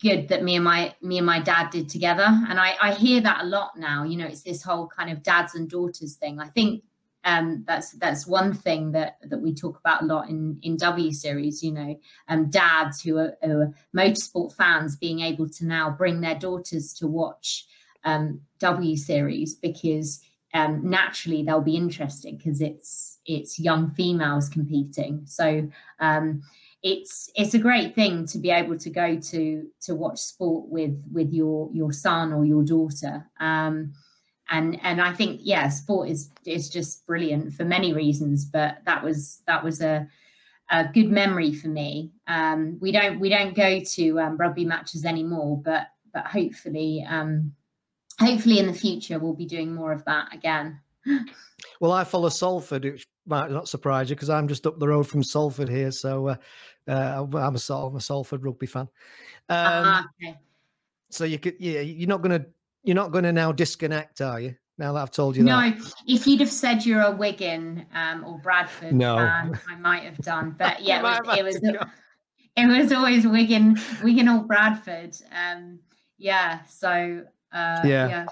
good 0.00 0.28
that 0.28 0.42
me 0.42 0.56
and 0.56 0.64
my 0.64 0.94
me 1.02 1.18
and 1.18 1.26
my 1.26 1.40
dad 1.40 1.70
did 1.70 1.88
together. 1.88 2.28
And 2.48 2.60
I, 2.60 2.76
I 2.80 2.94
hear 2.94 3.20
that 3.22 3.42
a 3.42 3.46
lot 3.46 3.76
now. 3.76 4.04
You 4.04 4.18
know, 4.18 4.26
it's 4.26 4.42
this 4.42 4.62
whole 4.62 4.86
kind 4.86 5.10
of 5.10 5.22
dads 5.22 5.54
and 5.54 5.68
daughters 5.68 6.14
thing. 6.14 6.38
I 6.38 6.48
think 6.48 6.82
um, 7.26 7.64
that's 7.66 7.90
that's 7.92 8.26
one 8.26 8.54
thing 8.54 8.92
that 8.92 9.18
that 9.24 9.40
we 9.40 9.52
talk 9.52 9.78
about 9.80 10.02
a 10.02 10.06
lot 10.06 10.30
in 10.30 10.58
in 10.62 10.76
W 10.76 11.12
series. 11.12 11.62
You 11.62 11.72
know, 11.72 12.00
um, 12.28 12.48
dads 12.48 13.02
who 13.02 13.18
are, 13.18 13.36
who 13.42 13.60
are, 13.62 13.74
motorsport 13.94 14.54
fans 14.54 14.96
being 14.96 15.20
able 15.20 15.48
to 15.48 15.66
now 15.66 15.90
bring 15.90 16.20
their 16.20 16.36
daughters 16.36 16.94
to 16.94 17.08
watch 17.08 17.66
um, 18.04 18.42
W 18.60 18.96
series 18.96 19.56
because 19.56 20.20
um, 20.54 20.88
naturally 20.88 21.42
they'll 21.42 21.60
be 21.60 21.76
interested 21.76 22.38
because 22.38 22.60
it's 22.60 23.18
it's 23.26 23.58
young 23.58 23.90
females 23.90 24.48
competing. 24.48 25.22
So 25.26 25.68
um, 25.98 26.42
it's 26.84 27.28
it's 27.34 27.54
a 27.54 27.58
great 27.58 27.96
thing 27.96 28.24
to 28.28 28.38
be 28.38 28.50
able 28.50 28.78
to 28.78 28.88
go 28.88 29.18
to 29.18 29.66
to 29.80 29.94
watch 29.96 30.20
sport 30.20 30.68
with 30.68 31.02
with 31.12 31.32
your 31.32 31.70
your 31.72 31.90
son 31.90 32.32
or 32.32 32.44
your 32.44 32.62
daughter. 32.62 33.28
Um, 33.40 33.94
and 34.50 34.78
and 34.82 35.00
I 35.00 35.12
think 35.12 35.40
yeah, 35.42 35.68
sport 35.68 36.08
is 36.08 36.30
is 36.44 36.68
just 36.68 37.06
brilliant 37.06 37.54
for 37.54 37.64
many 37.64 37.92
reasons. 37.92 38.44
But 38.44 38.78
that 38.84 39.02
was 39.02 39.42
that 39.46 39.62
was 39.62 39.80
a 39.80 40.08
a 40.70 40.84
good 40.92 41.10
memory 41.10 41.52
for 41.52 41.68
me. 41.68 42.12
Um, 42.26 42.78
we 42.80 42.92
don't 42.92 43.20
we 43.20 43.28
don't 43.28 43.54
go 43.54 43.80
to 43.80 44.20
um, 44.20 44.36
rugby 44.36 44.64
matches 44.64 45.04
anymore, 45.04 45.60
but 45.64 45.88
but 46.12 46.26
hopefully 46.26 47.04
um, 47.08 47.52
hopefully 48.20 48.58
in 48.58 48.66
the 48.66 48.74
future 48.74 49.18
we'll 49.18 49.34
be 49.34 49.46
doing 49.46 49.74
more 49.74 49.92
of 49.92 50.04
that 50.04 50.32
again. 50.32 50.80
well, 51.80 51.92
I 51.92 52.04
follow 52.04 52.28
Salford, 52.28 52.84
which 52.84 53.06
might 53.26 53.50
not 53.50 53.68
surprise 53.68 54.10
you 54.10 54.16
because 54.16 54.30
I'm 54.30 54.48
just 54.48 54.66
up 54.66 54.78
the 54.78 54.88
road 54.88 55.08
from 55.08 55.22
Salford 55.22 55.68
here. 55.68 55.90
So 55.90 56.28
uh, 56.28 56.36
uh, 56.88 57.26
I'm 57.32 57.34
a, 57.34 57.86
I'm 57.86 57.96
a 57.96 58.00
Salford 58.00 58.44
rugby 58.44 58.66
fan. 58.66 58.88
Uh-huh, 59.48 60.02
okay. 60.22 60.36
So 61.10 61.24
you 61.24 61.38
could 61.38 61.56
yeah, 61.58 61.80
you're 61.80 62.08
not 62.08 62.22
going 62.22 62.40
to 62.40 62.46
you're 62.86 62.94
not 62.94 63.10
going 63.10 63.24
to 63.24 63.32
now 63.32 63.52
disconnect, 63.52 64.20
are 64.20 64.40
you? 64.40 64.54
Now 64.78 64.92
that 64.92 65.00
I've 65.00 65.10
told 65.10 65.36
you 65.36 65.42
no, 65.42 65.58
that. 65.58 65.78
No, 65.78 65.84
if 66.06 66.26
you'd 66.26 66.40
have 66.40 66.50
said 66.50 66.84
you're 66.84 67.02
a 67.02 67.10
Wigan 67.10 67.86
um, 67.94 68.24
or 68.24 68.38
Bradford 68.38 68.92
no. 68.92 69.16
fan, 69.16 69.58
I 69.68 69.76
might 69.76 70.02
have 70.04 70.18
done. 70.18 70.54
But 70.58 70.82
yeah, 70.82 71.00
it 71.00 71.02
was, 71.02 71.38
it 71.38 71.44
was, 71.44 71.86
it 72.56 72.82
was 72.82 72.92
always 72.92 73.26
Wigan, 73.26 73.78
Wigan 74.02 74.28
or 74.28 74.44
Bradford. 74.44 75.16
Um, 75.32 75.80
yeah, 76.18 76.62
so 76.64 77.24
uh, 77.52 77.80
yeah. 77.84 78.08
yeah 78.08 78.26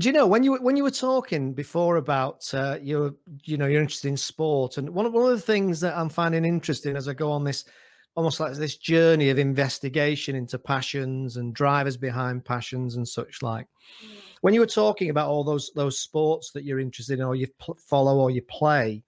do 0.00 0.08
you 0.08 0.12
know 0.14 0.26
when 0.26 0.42
you 0.42 0.56
when 0.56 0.76
you 0.76 0.82
were 0.82 0.90
talking 0.90 1.52
before 1.52 1.96
about 1.96 2.52
uh, 2.54 2.78
your 2.80 3.14
you 3.44 3.58
know 3.58 3.66
you're 3.66 3.82
interested 3.82 4.08
in 4.08 4.16
sport 4.16 4.78
and 4.78 4.88
one 4.88 5.04
of 5.04 5.12
one 5.12 5.24
of 5.24 5.30
the 5.30 5.40
things 5.40 5.78
that 5.80 5.96
I'm 5.96 6.08
finding 6.08 6.44
interesting 6.44 6.96
as 6.96 7.06
I 7.06 7.12
go 7.12 7.30
on 7.30 7.44
this 7.44 7.66
almost 8.14 8.40
like 8.40 8.54
this 8.54 8.76
journey 8.76 9.30
of 9.30 9.38
investigation 9.38 10.34
into 10.34 10.58
passions 10.58 11.36
and 11.36 11.54
drivers 11.54 11.96
behind 11.96 12.44
passions 12.44 12.96
and 12.96 13.06
such 13.06 13.42
like. 13.42 13.66
Mm. 14.04 14.08
When 14.40 14.54
you 14.54 14.60
were 14.60 14.66
talking 14.66 15.10
about 15.10 15.28
all 15.28 15.44
those 15.44 15.70
those 15.74 15.98
sports 15.98 16.50
that 16.52 16.64
you're 16.64 16.80
interested 16.80 17.18
in 17.18 17.24
or 17.24 17.34
you 17.34 17.46
pl- 17.58 17.78
follow 17.86 18.18
or 18.18 18.30
you 18.30 18.42
play, 18.42 19.02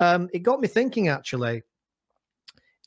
um, 0.00 0.28
it 0.32 0.40
got 0.40 0.60
me 0.60 0.68
thinking 0.68 1.08
actually. 1.08 1.62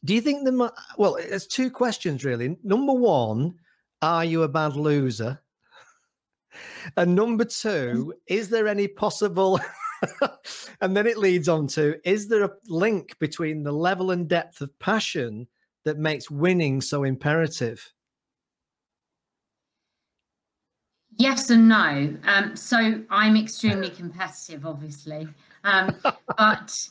Do 0.04 0.15
you 0.15 0.21
think 0.21 0.45
the 0.45 0.73
well? 0.97 1.15
There's 1.15 1.47
two 1.47 1.69
questions 1.69 2.25
really. 2.25 2.58
Number 2.63 2.93
one, 2.93 3.56
are 4.01 4.25
you 4.25 4.43
a 4.43 4.49
bad 4.49 4.75
loser? 4.75 5.41
And 6.97 7.15
number 7.15 7.45
two, 7.45 8.13
is 8.27 8.49
there 8.49 8.67
any 8.67 8.86
possible 8.86 9.58
and 10.82 10.96
then 10.96 11.08
it 11.08 11.18
leads 11.18 11.50
on 11.50 11.68
to 11.68 11.96
is 12.08 12.28
there 12.28 12.44
a 12.44 12.52
link 12.68 13.18
between 13.20 13.64
the 13.64 13.72
level 13.72 14.12
and 14.12 14.28
depth 14.28 14.62
of 14.62 14.78
passion 14.80 15.48
that 15.86 15.98
makes 15.98 16.30
winning 16.30 16.82
so 16.82 17.04
imperative? 17.04 17.92
Yes 21.18 21.50
and 21.50 21.68
no. 21.68 22.18
Um, 22.24 22.56
so 22.56 23.04
I'm 23.10 23.36
extremely 23.36 23.90
competitive, 24.02 24.66
obviously. 24.66 25.28
Um, 25.64 25.96
but 26.38 26.88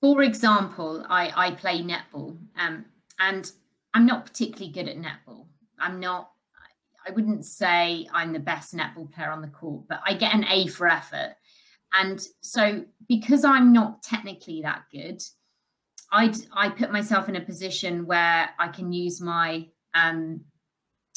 for 0.00 0.22
example, 0.22 1.04
I, 1.08 1.32
I 1.36 1.50
play 1.52 1.82
netball 1.82 2.36
um, 2.58 2.84
and 3.18 3.50
I'm 3.94 4.06
not 4.06 4.26
particularly 4.26 4.72
good 4.72 4.88
at 4.88 4.96
netball. 4.96 5.46
I'm 5.78 6.00
not 6.00 6.30
I 7.06 7.12
wouldn't 7.12 7.44
say 7.44 8.08
I'm 8.12 8.32
the 8.32 8.40
best 8.40 8.74
netball 8.74 9.12
player 9.12 9.30
on 9.30 9.40
the 9.40 9.48
court, 9.48 9.84
but 9.88 10.00
I 10.04 10.14
get 10.14 10.34
an 10.34 10.44
A 10.50 10.66
for 10.66 10.88
effort. 10.88 11.36
And 11.98 12.20
so 12.40 12.84
because 13.08 13.44
I'm 13.44 13.72
not 13.72 14.02
technically 14.02 14.62
that 14.62 14.82
good, 14.92 15.22
I 16.12 16.32
I 16.52 16.68
put 16.68 16.92
myself 16.92 17.28
in 17.28 17.36
a 17.36 17.40
position 17.40 18.06
where 18.06 18.50
I 18.58 18.68
can 18.68 18.92
use 18.92 19.20
my 19.20 19.66
um, 19.94 20.40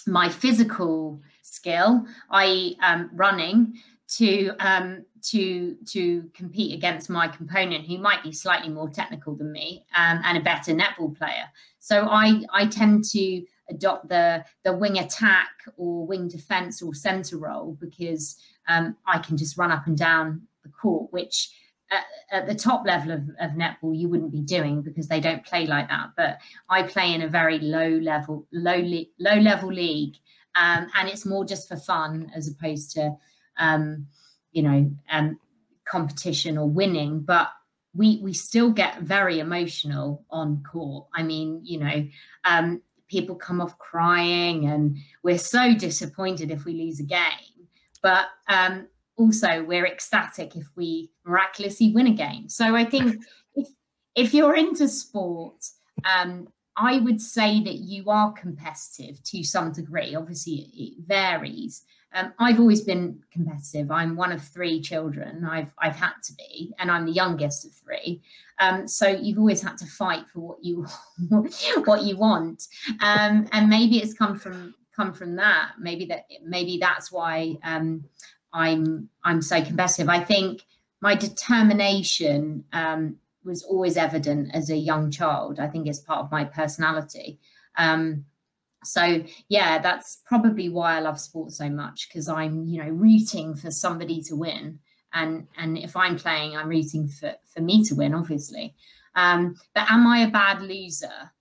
my 0.08 0.30
physical 0.30 1.22
skill, 1.44 2.06
i.e., 2.32 2.78
um, 2.82 3.10
running, 3.13 3.74
to 4.10 4.52
um, 4.60 5.06
to 5.22 5.76
to 5.86 6.30
compete 6.34 6.74
against 6.74 7.10
my 7.10 7.28
component 7.28 7.86
who 7.86 7.98
might 7.98 8.24
be 8.24 8.32
slightly 8.32 8.70
more 8.70 8.89
technical 8.89 9.36
than 9.36 9.52
me 9.52 9.86
um, 9.96 10.22
and 10.24 10.38
a 10.38 10.42
better 10.42 10.74
netball 10.74 11.15
player. 11.18 11.46
So 11.80 12.08
I 12.10 12.42
I 12.52 12.65
tend 12.65 13.04
to 13.12 13.44
adopt 13.70 14.10
the 14.10 14.44
the 14.63 14.74
wing 14.74 14.98
attack 14.98 15.50
or 15.78 16.06
wing 16.08 16.28
defense 16.28 16.82
or 16.82 16.94
center 16.94 17.38
role 17.38 17.78
because 17.80 18.36
um, 18.68 18.96
I 19.06 19.20
can 19.20 19.38
just 19.38 19.58
run 19.58 19.72
up 19.72 19.86
and 19.86 19.98
down 19.98 20.42
the 20.63 20.69
court, 20.69 21.12
which 21.12 21.50
at, 21.91 22.04
at, 22.32 22.48
the 22.48 22.56
top 22.56 22.86
level 22.86 23.12
of, 23.12 23.22
of 23.39 23.52
netball 23.52 23.98
you 23.98 24.10
wouldn't 24.10 24.32
be 24.32 24.41
doing 24.41 24.82
because 24.82 25.08
they 25.08 25.19
don't 25.19 25.45
play 25.45 25.65
like 25.65 25.88
that. 25.89 26.10
But 26.15 26.38
I 26.69 26.84
play 26.84 27.13
in 27.13 27.24
a 27.24 27.28
very 27.28 27.60
low 27.60 27.89
level, 27.89 28.48
low 28.52 28.78
le- 28.78 29.06
low 29.19 29.39
level 29.39 29.72
league, 29.72 30.15
um, 30.56 30.88
and 30.95 31.10
it's 31.10 31.26
more 31.26 31.45
just 31.45 31.67
for 31.67 31.78
fun 31.78 32.32
as 32.36 32.48
opposed 32.48 32.91
to 32.91 33.15
um, 33.58 34.08
you 34.52 34.63
know 34.63 34.91
um, 35.12 35.39
competition 35.86 36.58
or 36.58 36.69
winning. 36.69 37.22
But 37.22 37.50
we 37.93 38.19
we 38.22 38.34
still 38.34 38.72
get 38.72 39.02
very 39.02 39.39
emotional 39.39 40.26
on 40.30 40.63
court. 40.63 41.08
I 41.13 41.24
mean, 41.24 41.62
you 41.63 41.80
know, 41.80 42.08
um, 42.45 42.82
people 43.08 43.36
come 43.36 43.62
off 43.62 43.78
crying, 43.78 44.65
and 44.65 44.98
we're 45.24 45.39
so 45.39 45.74
disappointed 45.74 46.52
if 46.52 46.65
we 46.65 46.74
lose 46.74 47.00
a 47.00 47.04
game. 47.04 47.67
But 48.02 48.28
um, 48.48 48.88
also 49.20 49.64
we're 49.64 49.86
ecstatic 49.86 50.56
if 50.56 50.66
we 50.76 51.12
miraculously 51.26 51.92
win 51.92 52.08
a 52.08 52.14
game. 52.14 52.48
So 52.50 52.76
I 52.76 52.86
think 52.86 53.22
if 53.56 53.68
if 54.16 54.34
you're 54.34 54.56
into 54.56 54.88
sport, 54.88 55.68
um, 56.06 56.48
I 56.76 57.00
would 57.00 57.22
say 57.22 57.62
that 57.64 57.76
you 57.76 58.10
are 58.10 58.32
competitive 58.32 59.22
to 59.24 59.44
some 59.44 59.72
degree. 59.74 60.16
Obviously, 60.16 60.70
it 60.74 61.06
varies. 61.06 61.84
Um, 62.14 62.34
I've 62.40 62.60
always 62.60 62.82
been 62.82 63.20
competitive. 63.32 63.92
I'm 63.92 64.16
one 64.16 64.32
of 64.32 64.42
three 64.42 64.82
children. 64.82 65.46
I've 65.46 65.72
I've 65.78 65.96
had 65.96 66.14
to 66.24 66.34
be, 66.34 66.74
and 66.80 66.90
I'm 66.90 67.06
the 67.06 67.12
youngest 67.12 67.66
of 67.66 67.74
three. 67.74 68.22
Um, 68.60 68.88
so 68.88 69.08
you've 69.08 69.38
always 69.38 69.62
had 69.62 69.78
to 69.80 69.86
fight 69.86 70.26
for 70.34 70.40
what 70.40 70.64
you 70.64 70.88
what 71.86 72.04
you 72.04 72.18
want, 72.18 72.68
um, 73.02 73.48
and 73.52 73.70
maybe 73.70 74.00
it's 74.00 74.14
come 74.14 74.40
from 74.40 74.74
come 74.96 75.14
from 75.14 75.36
that. 75.36 75.74
Maybe 75.78 76.06
that 76.06 76.26
maybe 76.44 76.78
that's 76.80 77.12
why 77.12 77.58
um, 77.64 78.06
I'm 78.54 79.10
I'm 79.24 79.42
so 79.42 79.64
competitive. 79.64 80.10
I 80.10 80.24
think 80.24 80.64
my 81.02 81.16
determination 81.16 82.64
um, 82.74 83.18
was 83.44 83.64
always 83.64 83.98
evident 83.98 84.54
as 84.54 84.70
a 84.70 84.76
young 84.76 85.12
child. 85.12 85.60
I 85.60 85.68
think 85.68 85.88
it's 85.88 86.00
part 86.00 86.20
of 86.20 86.32
my 86.32 86.44
personality. 86.44 87.40
Um, 87.78 88.26
so 88.84 89.24
yeah, 89.50 89.80
that's 89.80 90.22
probably 90.26 90.70
why 90.70 90.96
I 90.96 91.00
love 91.02 91.20
sports 91.20 91.58
so 91.58 91.70
much 91.70 92.08
because 92.08 92.28
I'm 92.30 92.66
you 92.66 92.84
know 92.84 92.90
rooting 92.90 93.56
for 93.56 93.72
somebody 93.72 94.22
to 94.24 94.36
win, 94.36 94.80
and 95.14 95.48
and 95.58 95.78
if 95.78 95.96
I'm 95.96 96.18
playing, 96.18 96.56
I'm 96.56 96.70
rooting 96.70 97.08
for 97.08 97.34
for 97.54 97.62
me 97.62 97.84
to 97.86 97.96
win, 97.96 98.14
obviously. 98.14 98.76
Um, 99.16 99.56
but 99.74 99.90
am 99.92 100.08
I 100.08 100.20
a 100.20 100.30
bad 100.30 100.62
loser? 100.62 101.32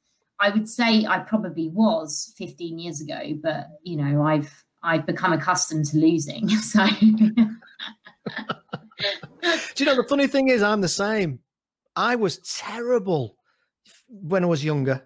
I 0.40 0.50
would 0.50 0.68
say 0.68 1.04
I 1.04 1.18
probably 1.20 1.68
was 1.68 2.32
15 2.36 2.78
years 2.78 3.00
ago, 3.00 3.38
but 3.42 3.68
you 3.82 3.96
know 3.96 4.22
I've 4.22 4.64
I've 4.88 5.04
become 5.04 5.32
accustomed 5.34 5.84
to 5.86 5.98
losing. 5.98 6.48
So, 6.58 6.86
do 9.40 9.84
you 9.84 9.86
know 9.86 9.94
the 9.96 10.04
funny 10.08 10.26
thing 10.26 10.48
is, 10.48 10.62
I'm 10.62 10.80
the 10.80 10.88
same. 10.88 11.38
I 11.96 12.16
was 12.16 12.38
terrible 12.38 13.36
when 14.08 14.44
I 14.44 14.46
was 14.46 14.64
younger. 14.64 15.02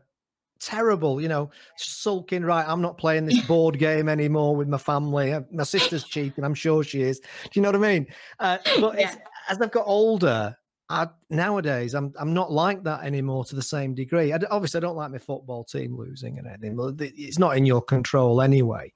Terrible, 0.60 1.20
you 1.20 1.28
know, 1.28 1.50
sulking. 1.76 2.44
Right, 2.44 2.66
I'm 2.66 2.80
not 2.80 2.98
playing 2.98 3.26
this 3.26 3.40
board 3.46 3.78
game 3.78 4.08
anymore 4.08 4.56
with 4.56 4.68
my 4.68 4.78
family. 4.78 5.32
Uh, 5.32 5.42
my 5.52 5.64
sister's 5.64 6.04
cheating. 6.04 6.42
I'm 6.42 6.54
sure 6.54 6.82
she 6.82 7.02
is. 7.02 7.20
Do 7.20 7.50
you 7.54 7.62
know 7.62 7.68
what 7.68 7.76
I 7.76 7.92
mean? 7.92 8.06
Uh, 8.40 8.58
but 8.80 8.98
yeah. 8.98 9.14
as 9.48 9.60
I've 9.60 9.72
got 9.72 9.86
older, 9.86 10.56
I, 10.92 11.08
nowadays 11.30 11.94
I'm 11.94 12.12
I'm 12.20 12.34
not 12.34 12.52
like 12.52 12.84
that 12.84 13.02
anymore 13.02 13.46
to 13.46 13.56
the 13.56 13.62
same 13.62 13.94
degree. 13.94 14.32
I, 14.32 14.38
obviously, 14.50 14.78
I 14.78 14.82
don't 14.82 14.96
like 14.96 15.10
my 15.10 15.18
football 15.18 15.64
team 15.64 15.96
losing 15.96 16.38
and 16.38 16.46
anything. 16.46 16.76
But 16.76 16.96
it's 17.00 17.38
not 17.38 17.56
in 17.56 17.64
your 17.64 17.80
control 17.80 18.42
anyway. 18.42 18.92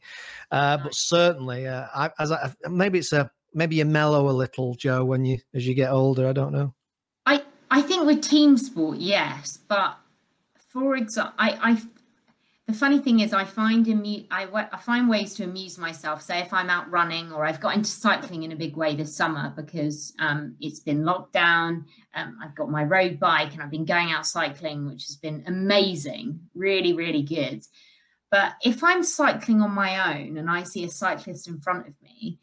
Uh, 0.50 0.76
but 0.76 0.94
certainly, 0.94 1.66
uh, 1.66 1.87
I, 1.94 2.11
as 2.18 2.32
I, 2.32 2.52
maybe 2.68 2.98
it's 2.98 3.14
a 3.14 3.30
maybe 3.54 3.76
you 3.76 3.87
mellow 3.87 4.28
a 4.28 4.30
little, 4.32 4.74
Joe, 4.74 5.06
when 5.06 5.24
you 5.24 5.38
as 5.54 5.66
you 5.66 5.72
get 5.72 5.90
older. 5.90 6.28
I 6.28 6.32
don't 6.32 6.52
know. 6.52 6.74
I 7.24 7.42
I 7.70 7.80
think 7.80 8.04
with 8.04 8.22
team 8.22 8.59
sport, 8.59 8.98
yes, 8.98 9.59
but 9.66 9.96
for 10.68 10.96
example, 10.96 11.35
I 11.38 11.59
I 11.62 11.82
the 12.66 12.72
funny 12.72 12.98
thing 12.98 13.20
is, 13.20 13.33
I 13.33 13.44
find 13.44 13.87
amu- 13.87 14.26
I, 14.29 14.48
I 14.72 14.79
find 14.79 15.09
ways 15.09 15.35
to 15.35 15.44
amuse 15.44 15.79
myself. 15.79 16.20
Say 16.22 16.40
if 16.40 16.52
I'm 16.52 16.68
out 16.68 16.90
running, 16.90 17.31
or 17.31 17.44
I've 17.44 17.61
got 17.61 17.76
into 17.76 17.88
cycling 17.90 18.42
in 18.42 18.50
a 18.50 18.57
big 18.57 18.76
way 18.76 18.96
this 18.96 19.14
summer 19.14 19.52
because 19.55 20.12
um, 20.18 20.57
it's 20.61 20.81
been 20.81 21.05
locked 21.05 21.33
down. 21.33 21.87
Um, 22.14 22.38
I've 22.42 22.57
got 22.57 22.68
my 22.68 22.83
road 22.83 23.20
bike, 23.20 23.52
and 23.52 23.62
I've 23.62 23.70
been 23.70 23.85
going 23.85 24.11
out 24.11 24.26
cycling, 24.26 24.85
which 24.87 25.07
has 25.07 25.16
been 25.16 25.44
amazing, 25.46 26.40
really, 26.57 26.92
really 26.92 27.22
good. 27.22 27.62
But 28.33 28.55
if 28.64 28.83
I'm 28.83 29.05
cycling 29.05 29.62
on 29.62 29.70
my 29.70 30.18
own 30.18 30.37
and 30.37 30.50
I 30.50 30.64
see 30.64 30.85
a 30.85 30.90
cyclist 30.90 31.46
in 31.46 31.61
front 31.61 31.87
of 31.87 31.94
me, 32.02 32.40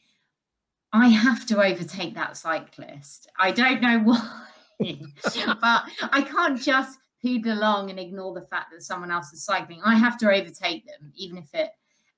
I 0.93 1.09
have 1.09 1.45
to 1.47 1.61
overtake 1.61 2.15
that 2.15 2.37
cyclist. 2.37 3.29
I 3.37 3.51
don't 3.51 3.81
know 3.81 3.99
why, 4.03 4.41
but 4.79 5.83
I 6.13 6.21
can't 6.21 6.61
just 6.61 6.97
poodle 7.23 7.53
along 7.53 7.89
and 7.89 7.99
ignore 7.99 8.33
the 8.33 8.45
fact 8.47 8.71
that 8.71 8.83
someone 8.83 9.11
else 9.11 9.31
is 9.33 9.43
cycling. 9.43 9.81
I 9.83 9.95
have 9.95 10.17
to 10.19 10.29
overtake 10.29 10.85
them, 10.85 11.11
even 11.15 11.37
if 11.37 11.53
it 11.53 11.69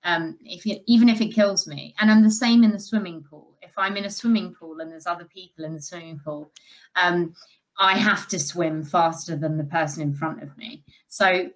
um, 0.04 0.38
if 0.46 0.66
it, 0.68 0.84
even 0.86 1.10
if 1.10 1.20
it 1.20 1.34
kills 1.34 1.68
me. 1.68 1.96
And 2.00 2.12
I'm 2.12 2.24
the 2.24 2.32
same 2.32 2.64
in 2.64 2.72
the 2.72 2.80
swimming 2.80 3.24
pool. 3.24 3.58
If 3.62 3.72
I'm 3.78 3.98
in 3.98 4.06
a 4.06 4.10
swimming 4.10 4.54
pool 4.54 4.80
and 4.80 4.92
there's 4.92 5.08
other 5.08 5.26
people 5.26 5.66
in 5.66 5.74
the 5.74 5.82
swimming 5.82 6.20
pool, 6.24 6.52
um, 6.96 7.34
I 7.78 7.98
have 7.98 8.28
to 8.30 8.40
swim 8.40 8.84
faster 8.84 9.36
than 9.36 9.58
the 9.58 9.64
person 9.64 10.04
in 10.04 10.14
front 10.14 10.44
of 10.44 10.56
me. 10.58 10.84
So 11.08 11.50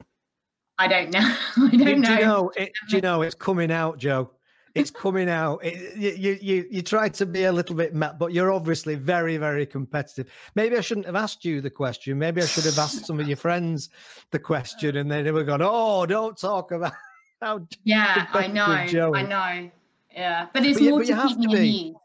I 0.77 0.87
don't 0.87 1.11
know. 1.11 1.19
I 1.57 1.69
don't 1.69 1.77
do, 1.77 1.95
know. 1.97 2.07
Do 2.07 2.13
you 2.13 2.25
know, 2.25 2.51
it, 2.55 2.71
do 2.89 2.95
you 2.95 3.01
know 3.01 3.21
it's 3.21 3.35
coming 3.35 3.71
out, 3.71 3.99
Joe? 3.99 4.31
It's 4.75 4.91
coming 4.91 5.29
out. 5.29 5.63
It, 5.63 5.97
you 5.97 6.37
you 6.41 6.67
you 6.69 6.81
try 6.81 7.09
to 7.09 7.25
be 7.25 7.43
a 7.43 7.51
little 7.51 7.75
bit 7.75 7.93
mad, 7.93 8.17
but 8.19 8.33
you're 8.33 8.51
obviously 8.51 8.95
very 8.95 9.37
very 9.37 9.65
competitive. 9.65 10.27
Maybe 10.55 10.77
I 10.77 10.81
shouldn't 10.81 11.05
have 11.05 11.15
asked 11.15 11.45
you 11.45 11.61
the 11.61 11.69
question. 11.69 12.17
Maybe 12.17 12.41
I 12.41 12.45
should 12.45 12.65
have 12.65 12.77
asked 12.77 13.05
some 13.05 13.19
of 13.19 13.27
your 13.27 13.37
friends 13.37 13.89
the 14.31 14.39
question, 14.39 14.97
and 14.97 15.09
they 15.09 15.31
were 15.31 15.43
going, 15.43 15.61
"Oh, 15.63 16.05
don't 16.05 16.37
talk 16.37 16.71
about 16.71 16.93
how." 17.41 17.67
Yeah, 17.83 18.27
I 18.33 18.47
know. 18.47 18.85
Joey. 18.87 19.19
I 19.19 19.23
know. 19.23 19.71
Yeah, 20.11 20.47
but 20.53 20.65
it's 20.65 20.79
but 20.79 20.89
more 20.89 21.03
you, 21.03 21.15
to 21.15 21.27
keep 21.27 21.37
me 21.37 21.45
amused. 21.45 21.95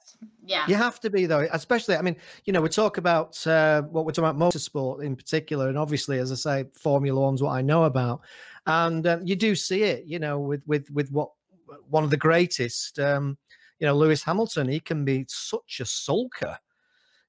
Yeah. 0.47 0.67
You 0.69 0.75
have 0.75 1.01
to 1.01 1.11
be 1.11 1.27
though, 1.27 1.49
especially. 1.53 1.97
I 1.97 2.03
mean, 2.03 2.17
you 2.45 2.53
know, 2.53 2.61
we 2.61 2.69
talk 2.69 2.99
about 2.99 3.45
uh, 3.47 3.83
what 3.83 4.05
we're 4.05 4.13
talking 4.13 4.29
about 4.29 4.37
motorsport 4.37 5.03
in 5.03 5.17
particular, 5.17 5.69
and 5.69 5.79
obviously, 5.79 6.19
as 6.19 6.31
I 6.31 6.35
say, 6.35 6.65
Formula 6.75 7.19
One's 7.19 7.43
what 7.43 7.53
I 7.53 7.63
know 7.63 7.85
about, 7.85 8.21
and 8.67 9.07
um, 9.07 9.23
you 9.25 9.37
do 9.37 9.55
see 9.55 9.83
it, 9.83 10.05
you 10.07 10.19
know, 10.19 10.39
with 10.39 10.63
with 10.67 10.91
with 10.91 11.11
what 11.11 11.31
one 11.89 12.05
of 12.05 12.11
the 12.11 12.17
greatest. 12.17 12.99
Um, 12.99 13.39
you 13.79 13.87
know, 13.87 13.95
Lewis 13.95 14.23
Hamilton, 14.23 14.69
he 14.69 14.81
can 14.81 15.05
be 15.05 15.25
such 15.29 15.81
a 15.81 15.85
sulker. 15.85 16.57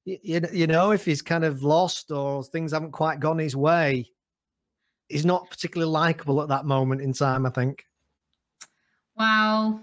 You, 0.05 0.41
you 0.53 0.67
know, 0.67 0.91
if 0.91 1.03
he's 1.03 1.21
kind 1.21 1.43
of 1.43 1.63
lost 1.63 2.11
or 2.11 2.43
things 2.43 2.71
haven't 2.71 2.91
quite 2.91 3.19
gone 3.19 3.39
his 3.39 3.55
way, 3.55 4.07
he's 5.09 5.25
not 5.25 5.49
particularly 5.49 5.91
likable 5.91 6.41
at 6.41 6.49
that 6.49 6.65
moment 6.65 7.01
in 7.01 7.13
time. 7.13 7.45
I 7.45 7.49
think. 7.49 7.85
Well, 9.17 9.81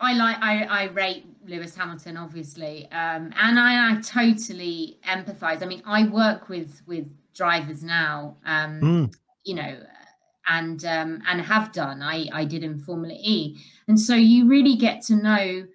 I 0.00 0.12
like 0.14 0.36
I, 0.40 0.64
I 0.64 0.84
rate 0.84 1.26
Lewis 1.46 1.74
Hamilton 1.74 2.16
obviously, 2.16 2.84
um, 2.90 3.32
and 3.40 3.58
I, 3.58 3.92
I 3.92 4.00
totally 4.00 4.98
empathise. 5.06 5.62
I 5.62 5.66
mean, 5.66 5.82
I 5.84 6.08
work 6.08 6.48
with 6.48 6.82
with 6.86 7.06
drivers 7.34 7.82
now. 7.82 8.36
Um, 8.44 8.80
mm. 8.80 9.14
You 9.44 9.54
know, 9.54 9.78
and 10.48 10.84
um, 10.84 11.22
and 11.28 11.40
have 11.40 11.72
done. 11.72 12.02
I 12.02 12.28
I 12.32 12.44
did 12.44 12.64
in 12.64 12.78
Formula 12.78 13.14
E, 13.18 13.58
and 13.86 14.00
so 14.00 14.14
you 14.14 14.46
really 14.46 14.76
get 14.76 15.02
to 15.02 15.16
know 15.16 15.66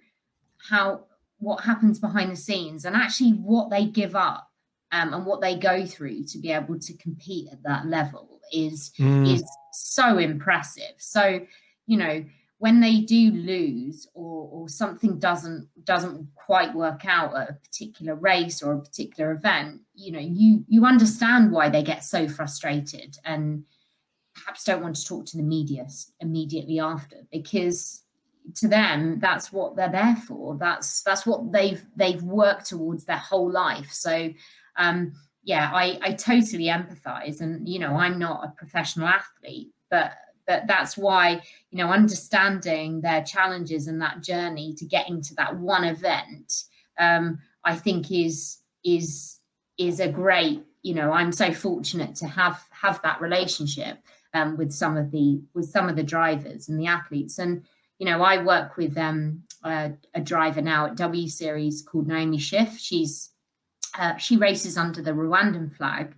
how 0.70 1.04
what 1.38 1.64
happens 1.64 1.98
behind 1.98 2.32
the 2.32 2.36
scenes 2.36 2.84
and 2.84 2.96
actually 2.96 3.32
what 3.32 3.70
they 3.70 3.84
give 3.84 4.16
up 4.16 4.50
um, 4.92 5.12
and 5.12 5.26
what 5.26 5.40
they 5.40 5.58
go 5.58 5.84
through 5.84 6.24
to 6.24 6.38
be 6.38 6.50
able 6.50 6.78
to 6.78 6.96
compete 6.96 7.48
at 7.52 7.62
that 7.62 7.86
level 7.86 8.40
is 8.52 8.92
mm. 8.98 9.32
is 9.32 9.44
so 9.72 10.18
impressive. 10.18 10.94
So 10.98 11.40
you 11.86 11.98
know 11.98 12.24
when 12.58 12.80
they 12.80 13.00
do 13.00 13.30
lose 13.32 14.08
or, 14.14 14.48
or 14.50 14.68
something 14.68 15.18
doesn't 15.18 15.68
doesn't 15.84 16.26
quite 16.34 16.74
work 16.74 17.04
out 17.04 17.36
at 17.36 17.50
a 17.50 17.52
particular 17.54 18.14
race 18.14 18.62
or 18.62 18.72
a 18.72 18.80
particular 18.80 19.32
event 19.32 19.80
you 19.94 20.12
know 20.12 20.20
you 20.20 20.64
you 20.68 20.86
understand 20.86 21.50
why 21.50 21.68
they 21.68 21.82
get 21.82 22.04
so 22.04 22.28
frustrated 22.28 23.18
and 23.24 23.64
perhaps 24.34 24.64
don't 24.64 24.82
want 24.82 24.96
to 24.96 25.04
talk 25.04 25.26
to 25.26 25.36
the 25.36 25.42
media 25.42 25.86
immediately 26.20 26.80
after 26.80 27.16
because 27.30 28.02
to 28.54 28.68
them 28.68 29.18
that's 29.20 29.52
what 29.52 29.74
they're 29.76 29.90
there 29.90 30.16
for. 30.28 30.56
That's 30.56 31.02
that's 31.02 31.26
what 31.26 31.52
they've 31.52 31.84
they've 31.96 32.22
worked 32.22 32.66
towards 32.66 33.04
their 33.04 33.16
whole 33.16 33.50
life. 33.50 33.90
So 33.90 34.30
um 34.76 35.12
yeah 35.44 35.70
i 35.72 35.98
i 36.02 36.12
totally 36.12 36.64
empathize 36.64 37.40
and 37.40 37.68
you 37.68 37.78
know 37.78 37.96
i'm 37.96 38.18
not 38.18 38.44
a 38.44 38.54
professional 38.56 39.06
athlete 39.06 39.68
but 39.90 40.12
but 40.46 40.66
that's 40.66 40.96
why 40.96 41.40
you 41.70 41.78
know 41.78 41.90
understanding 41.90 43.00
their 43.00 43.22
challenges 43.22 43.86
and 43.86 44.00
that 44.00 44.22
journey 44.22 44.74
to 44.74 44.84
getting 44.84 45.22
to 45.22 45.34
that 45.34 45.56
one 45.56 45.84
event 45.84 46.64
um 46.98 47.38
i 47.64 47.74
think 47.76 48.10
is 48.10 48.58
is 48.84 49.38
is 49.78 50.00
a 50.00 50.08
great 50.08 50.62
you 50.82 50.94
know 50.94 51.12
i'm 51.12 51.32
so 51.32 51.52
fortunate 51.52 52.14
to 52.14 52.26
have 52.26 52.62
have 52.70 53.00
that 53.02 53.20
relationship 53.20 53.98
um, 54.34 54.56
with 54.56 54.72
some 54.72 54.96
of 54.96 55.10
the 55.10 55.40
with 55.54 55.66
some 55.66 55.88
of 55.88 55.96
the 55.96 56.02
drivers 56.02 56.68
and 56.68 56.78
the 56.78 56.86
athletes 56.86 57.38
and 57.38 57.64
you 57.98 58.06
know, 58.06 58.22
I 58.22 58.42
work 58.42 58.76
with 58.76 58.96
um, 58.98 59.42
a, 59.62 59.92
driver 60.22 60.60
now 60.60 60.86
at 60.86 60.96
W 60.96 61.28
Series 61.28 61.82
called 61.82 62.08
Naomi 62.08 62.38
Schiff. 62.38 62.78
She's 62.78 63.30
uh, 63.98 64.16
she 64.16 64.36
races 64.36 64.76
under 64.76 65.00
the 65.00 65.12
Rwandan 65.12 65.74
flag, 65.76 66.14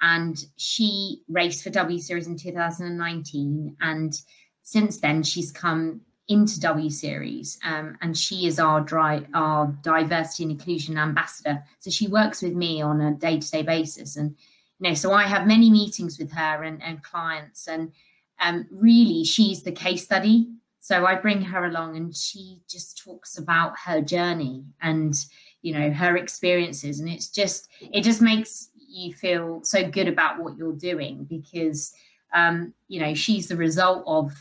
and 0.00 0.42
she 0.56 1.22
raced 1.28 1.64
for 1.64 1.70
W 1.70 1.98
Series 1.98 2.28
in 2.28 2.36
2019. 2.36 3.76
And 3.80 4.20
since 4.62 5.00
then, 5.00 5.22
she's 5.22 5.50
come 5.50 6.02
into 6.28 6.60
W 6.60 6.90
Series, 6.90 7.58
um, 7.64 7.98
and 8.00 8.16
she 8.16 8.46
is 8.46 8.60
our 8.60 8.80
dry, 8.80 9.26
our 9.34 9.66
diversity 9.82 10.44
and 10.44 10.52
inclusion 10.52 10.96
ambassador. 10.96 11.64
So 11.80 11.90
she 11.90 12.06
works 12.06 12.42
with 12.42 12.54
me 12.54 12.80
on 12.80 13.00
a 13.00 13.12
day 13.12 13.40
to 13.40 13.50
day 13.50 13.62
basis, 13.62 14.16
and 14.16 14.36
you 14.80 14.88
know, 14.88 14.94
so 14.94 15.12
I 15.12 15.24
have 15.24 15.46
many 15.46 15.70
meetings 15.70 16.18
with 16.18 16.32
her 16.32 16.62
and, 16.62 16.82
and 16.82 17.02
clients, 17.02 17.68
and 17.68 17.92
um, 18.40 18.66
really, 18.70 19.24
she's 19.24 19.62
the 19.62 19.72
case 19.72 20.04
study 20.04 20.48
so 20.88 21.04
I 21.04 21.16
bring 21.16 21.42
her 21.42 21.66
along 21.66 21.98
and 21.98 22.16
she 22.16 22.62
just 22.66 22.96
talks 22.96 23.36
about 23.36 23.74
her 23.84 24.00
journey 24.00 24.64
and, 24.80 25.14
you 25.60 25.74
know, 25.74 25.90
her 25.90 26.16
experiences. 26.16 26.98
And 26.98 27.10
it's 27.10 27.28
just, 27.28 27.68
it 27.92 28.04
just 28.04 28.22
makes 28.22 28.70
you 28.74 29.12
feel 29.12 29.60
so 29.64 29.86
good 29.86 30.08
about 30.08 30.38
what 30.38 30.56
you're 30.56 30.72
doing 30.72 31.26
because, 31.28 31.92
um, 32.32 32.72
you 32.86 33.00
know, 33.00 33.12
she's 33.12 33.48
the 33.48 33.56
result 33.56 34.02
of, 34.06 34.32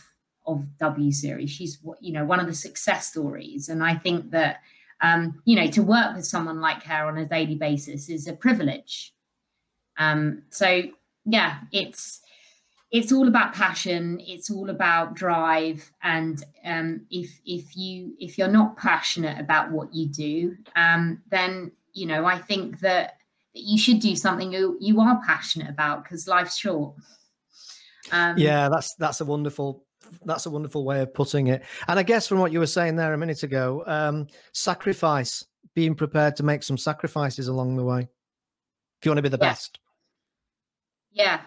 of 0.46 0.66
W 0.78 1.12
series. 1.12 1.50
She's, 1.50 1.80
you 2.00 2.14
know, 2.14 2.24
one 2.24 2.40
of 2.40 2.48
the 2.48 2.54
success 2.54 3.10
stories. 3.10 3.68
And 3.68 3.84
I 3.84 3.96
think 3.96 4.32
that, 4.32 4.62
um, 5.02 5.42
you 5.44 5.58
know, 5.58 5.68
to 5.72 5.84
work 5.84 6.16
with 6.16 6.26
someone 6.26 6.62
like 6.62 6.82
her 6.84 7.08
on 7.08 7.18
a 7.18 7.26
daily 7.26 7.56
basis 7.56 8.08
is 8.08 8.26
a 8.26 8.32
privilege. 8.32 9.14
Um, 9.98 10.44
so 10.50 10.84
yeah, 11.26 11.60
it's, 11.72 12.22
it's 12.92 13.12
all 13.12 13.28
about 13.28 13.54
passion. 13.54 14.22
It's 14.26 14.50
all 14.50 14.70
about 14.70 15.14
drive. 15.14 15.92
And 16.04 16.44
um, 16.64 17.02
if 17.10 17.40
if 17.46 17.76
you 17.76 18.14
if 18.20 18.38
you're 18.38 18.48
not 18.48 18.78
passionate 18.78 19.40
about 19.40 19.72
what 19.72 19.94
you 19.94 20.08
do 20.08 20.58
um, 20.76 21.22
then 21.30 21.72
you 21.94 22.06
know 22.06 22.26
i 22.26 22.38
think 22.38 22.80
that, 22.80 23.18
that 23.54 23.64
you 23.64 23.78
should 23.78 24.00
do 24.00 24.16
something 24.16 24.54
you, 24.54 24.78
you 24.80 25.00
are 25.02 25.20
passionate 25.26 25.70
about 25.70 26.04
because 26.04 26.28
life's 26.28 26.58
short. 26.58 26.94
Um, 28.12 28.38
yeah 28.38 28.70
that's 28.70 28.94
that's 28.96 29.22
a 29.22 29.26
wonderful 29.26 29.84
that's 30.24 30.46
a 30.46 30.50
wonderful 30.50 30.86
way 30.86 31.02
of 31.02 31.14
putting 31.14 31.48
it. 31.48 31.64
And 31.88 32.00
i 32.00 32.04
guess 32.04 32.28
from 32.28 32.40
what 32.40 32.52
you 32.52 32.60
were 32.60 32.68
saying 32.68 32.96
there 32.96 33.14
a 33.14 33.18
minute 33.18 33.44
ago 33.44 33.84
um, 33.88 34.28
sacrifice 34.54 35.44
being 35.74 35.96
prepared 35.96 36.36
to 36.38 36.44
make 36.44 36.64
some 36.64 36.78
sacrifices 36.78 37.48
along 37.48 37.76
the 37.76 37.84
way. 37.84 38.02
If 38.02 39.06
you 39.06 39.12
want 39.12 39.20
to 39.20 39.22
be 39.24 39.30
the 39.30 39.38
yeah. 39.40 39.50
best 39.50 39.80
yeah. 41.18 41.42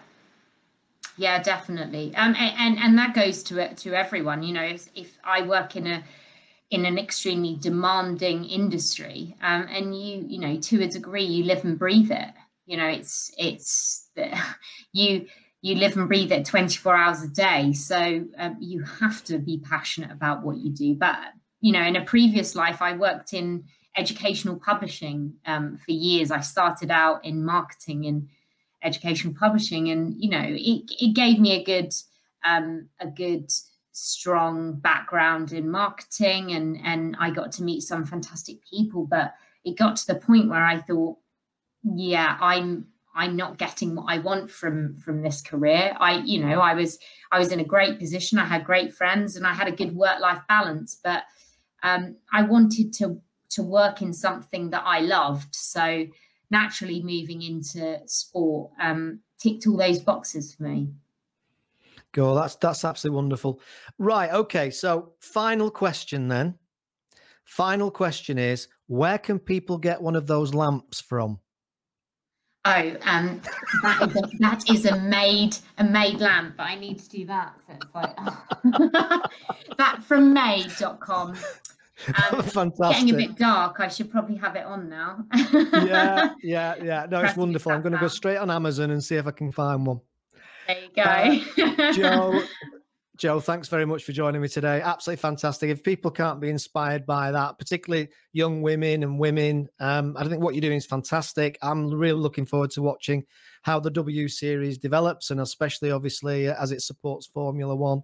Yeah 1.17 1.41
definitely. 1.41 2.13
Um, 2.15 2.35
and, 2.37 2.55
and 2.57 2.79
and 2.79 2.97
that 2.97 3.15
goes 3.15 3.43
to 3.43 3.73
to 3.73 3.93
everyone 3.93 4.43
you 4.43 4.53
know 4.53 4.63
if, 4.63 4.89
if 4.95 5.17
i 5.23 5.41
work 5.41 5.75
in 5.75 5.87
a 5.87 6.03
in 6.69 6.85
an 6.85 6.97
extremely 6.97 7.57
demanding 7.57 8.45
industry 8.45 9.35
um, 9.41 9.67
and 9.69 9.93
you 9.93 10.25
you 10.27 10.39
know 10.39 10.55
to 10.57 10.81
a 10.81 10.87
degree 10.87 11.23
you 11.23 11.43
live 11.43 11.63
and 11.65 11.77
breathe 11.79 12.11
it. 12.11 12.33
You 12.65 12.77
know 12.77 12.87
it's 12.87 13.31
it's 13.37 14.09
you 14.93 15.25
you 15.61 15.75
live 15.75 15.95
and 15.95 16.07
breathe 16.07 16.31
it 16.31 16.45
24 16.45 16.95
hours 16.95 17.21
a 17.21 17.27
day. 17.27 17.71
So 17.73 18.25
um, 18.37 18.57
you 18.59 18.83
have 18.83 19.23
to 19.25 19.37
be 19.37 19.59
passionate 19.59 20.11
about 20.11 20.43
what 20.43 20.57
you 20.57 20.71
do. 20.71 20.95
But 20.95 21.17
you 21.59 21.71
know 21.71 21.83
in 21.83 21.95
a 21.95 22.05
previous 22.05 22.55
life 22.55 22.81
i 22.81 22.93
worked 22.95 23.33
in 23.33 23.63
educational 23.97 24.57
publishing 24.57 25.33
um, 25.45 25.77
for 25.77 25.91
years. 25.91 26.31
I 26.31 26.39
started 26.39 26.91
out 26.91 27.23
in 27.25 27.43
marketing 27.43 28.05
and 28.05 28.27
educational 28.83 29.33
publishing, 29.33 29.89
and 29.89 30.15
you 30.17 30.29
know, 30.29 30.43
it 30.43 30.83
it 30.99 31.13
gave 31.15 31.39
me 31.39 31.53
a 31.53 31.63
good 31.63 31.93
um, 32.45 32.89
a 32.99 33.07
good 33.07 33.51
strong 33.91 34.73
background 34.73 35.51
in 35.51 35.69
marketing, 35.69 36.51
and 36.51 36.79
and 36.83 37.15
I 37.19 37.31
got 37.31 37.51
to 37.53 37.63
meet 37.63 37.81
some 37.81 38.05
fantastic 38.05 38.57
people. 38.69 39.05
But 39.05 39.33
it 39.63 39.77
got 39.77 39.95
to 39.97 40.07
the 40.07 40.15
point 40.15 40.49
where 40.49 40.63
I 40.63 40.79
thought, 40.79 41.17
yeah, 41.83 42.37
I'm 42.39 42.87
I'm 43.15 43.35
not 43.35 43.57
getting 43.57 43.95
what 43.95 44.05
I 44.07 44.19
want 44.19 44.49
from 44.49 44.97
from 44.97 45.21
this 45.21 45.41
career. 45.41 45.95
I, 45.99 46.19
you 46.19 46.43
know, 46.43 46.59
I 46.59 46.73
was 46.73 46.97
I 47.31 47.39
was 47.39 47.51
in 47.51 47.59
a 47.59 47.65
great 47.65 47.99
position. 47.99 48.39
I 48.39 48.45
had 48.45 48.65
great 48.65 48.93
friends, 48.93 49.35
and 49.35 49.45
I 49.45 49.53
had 49.53 49.67
a 49.67 49.75
good 49.75 49.95
work 49.95 50.19
life 50.19 50.41
balance. 50.47 50.99
But 51.03 51.23
um, 51.83 52.15
I 52.31 52.43
wanted 52.43 52.93
to 52.93 53.21
to 53.51 53.63
work 53.63 54.01
in 54.01 54.13
something 54.13 54.69
that 54.69 54.83
I 54.85 54.99
loved. 55.01 55.53
So 55.55 56.07
naturally 56.51 57.01
moving 57.01 57.41
into 57.41 57.99
sport 58.05 58.71
um, 58.79 59.19
ticked 59.39 59.65
all 59.65 59.77
those 59.77 59.99
boxes 59.99 60.53
for 60.53 60.63
me. 60.63 60.89
Go, 62.11 62.35
that's 62.35 62.55
that's 62.55 62.83
absolutely 62.83 63.15
wonderful. 63.15 63.61
Right, 63.97 64.31
okay. 64.31 64.69
So, 64.69 65.13
final 65.21 65.71
question 65.71 66.27
then. 66.27 66.55
Final 67.45 67.89
question 67.89 68.37
is: 68.37 68.67
Where 68.87 69.17
can 69.17 69.39
people 69.39 69.77
get 69.77 70.01
one 70.01 70.17
of 70.17 70.27
those 70.27 70.53
lamps 70.53 70.99
from? 70.99 71.39
Oh, 72.63 72.95
um, 73.05 73.41
that 73.81 74.01
is 74.03 74.15
a, 74.15 74.37
that 74.37 74.69
is 74.69 74.85
a 74.85 74.99
made 74.99 75.57
a 75.79 75.83
made 75.83 76.19
lamp, 76.19 76.57
but 76.57 76.63
I 76.63 76.75
need 76.75 76.99
to 76.99 77.09
do 77.09 77.25
that. 77.25 77.53
So 77.65 77.73
it's 77.73 77.95
like 77.95 78.15
that 79.77 80.03
from 80.03 80.33
made.com. 80.33 81.35
Um, 82.31 82.43
Fantastic. 82.43 83.07
Getting 83.07 83.13
a 83.13 83.27
bit 83.27 83.37
dark. 83.37 83.79
I 83.79 83.87
should 83.87 84.11
probably 84.11 84.35
have 84.37 84.55
it 84.55 84.65
on 84.65 84.89
now. 84.89 85.25
yeah, 85.53 86.33
yeah, 86.43 86.75
yeah. 86.81 87.05
No, 87.09 87.21
it's 87.21 87.37
wonderful. 87.37 87.71
I'm 87.71 87.81
going 87.81 87.93
to 87.93 87.99
go 87.99 88.07
straight 88.07 88.37
on 88.37 88.49
Amazon 88.49 88.91
and 88.91 89.03
see 89.03 89.15
if 89.15 89.27
I 89.27 89.31
can 89.31 89.51
find 89.51 89.85
one. 89.85 90.01
There 90.67 90.77
you 90.79 90.89
go. 90.95 91.73
Uh, 91.73 91.93
Joe, 91.93 92.43
Joe, 93.17 93.39
thanks 93.39 93.67
very 93.67 93.85
much 93.85 94.03
for 94.03 94.13
joining 94.13 94.41
me 94.41 94.47
today. 94.47 94.81
Absolutely 94.81 95.21
fantastic. 95.21 95.69
If 95.69 95.83
people 95.83 96.11
can't 96.11 96.39
be 96.39 96.49
inspired 96.49 97.05
by 97.05 97.31
that, 97.31 97.59
particularly 97.59 98.09
young 98.33 98.61
women 98.61 99.03
and 99.03 99.19
women, 99.19 99.67
um, 99.79 100.15
I 100.17 100.27
think 100.27 100.41
what 100.41 100.55
you're 100.55 100.61
doing 100.61 100.77
is 100.77 100.85
fantastic. 100.85 101.57
I'm 101.61 101.89
really 101.89 102.19
looking 102.19 102.45
forward 102.45 102.71
to 102.71 102.81
watching 102.81 103.25
how 103.61 103.79
the 103.79 103.91
W 103.91 104.27
Series 104.27 104.77
develops, 104.77 105.29
and 105.29 105.39
especially, 105.39 105.91
obviously, 105.91 106.47
as 106.47 106.71
it 106.71 106.81
supports 106.81 107.27
Formula 107.27 107.75
One 107.75 108.01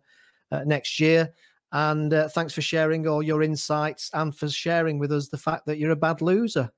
uh, 0.52 0.64
next 0.66 1.00
year. 1.00 1.34
And 1.72 2.14
uh, 2.14 2.30
thanks 2.30 2.54
for 2.54 2.62
sharing 2.62 3.08
all 3.08 3.22
your 3.22 3.44
insights 3.44 4.10
and 4.14 4.36
for 4.36 4.48
sharing 4.50 5.00
with 5.00 5.12
us 5.12 5.28
the 5.28 5.38
fact 5.38 5.66
that 5.66 5.78
you're 5.78 5.92
a 5.92 5.96
bad 5.96 6.22
loser. 6.22 6.72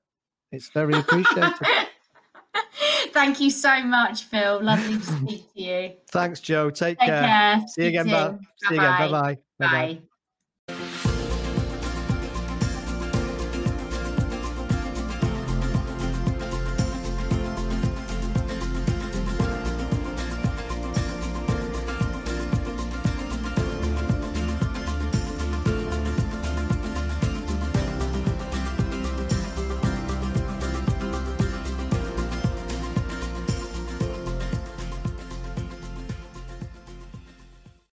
It's 0.52 0.68
very 0.70 0.94
appreciated. 0.94 1.54
Thank 3.12 3.40
you 3.40 3.50
so 3.50 3.82
much, 3.82 4.24
Phil. 4.24 4.62
Lovely 4.62 4.96
to 4.96 5.02
speak 5.26 5.52
to 5.54 5.60
you. 5.60 5.92
Thanks, 6.10 6.40
Joe. 6.40 6.70
Take, 6.70 6.98
Take 6.98 7.08
care. 7.08 7.22
care. 7.22 7.64
See 7.68 7.82
you 7.82 7.88
again. 7.88 8.08
Bye. 8.08 8.34
See 8.56 8.74
you 8.74 8.80
again. 8.80 8.98
Bye-bye. 8.98 9.38
Bye. 9.58 10.00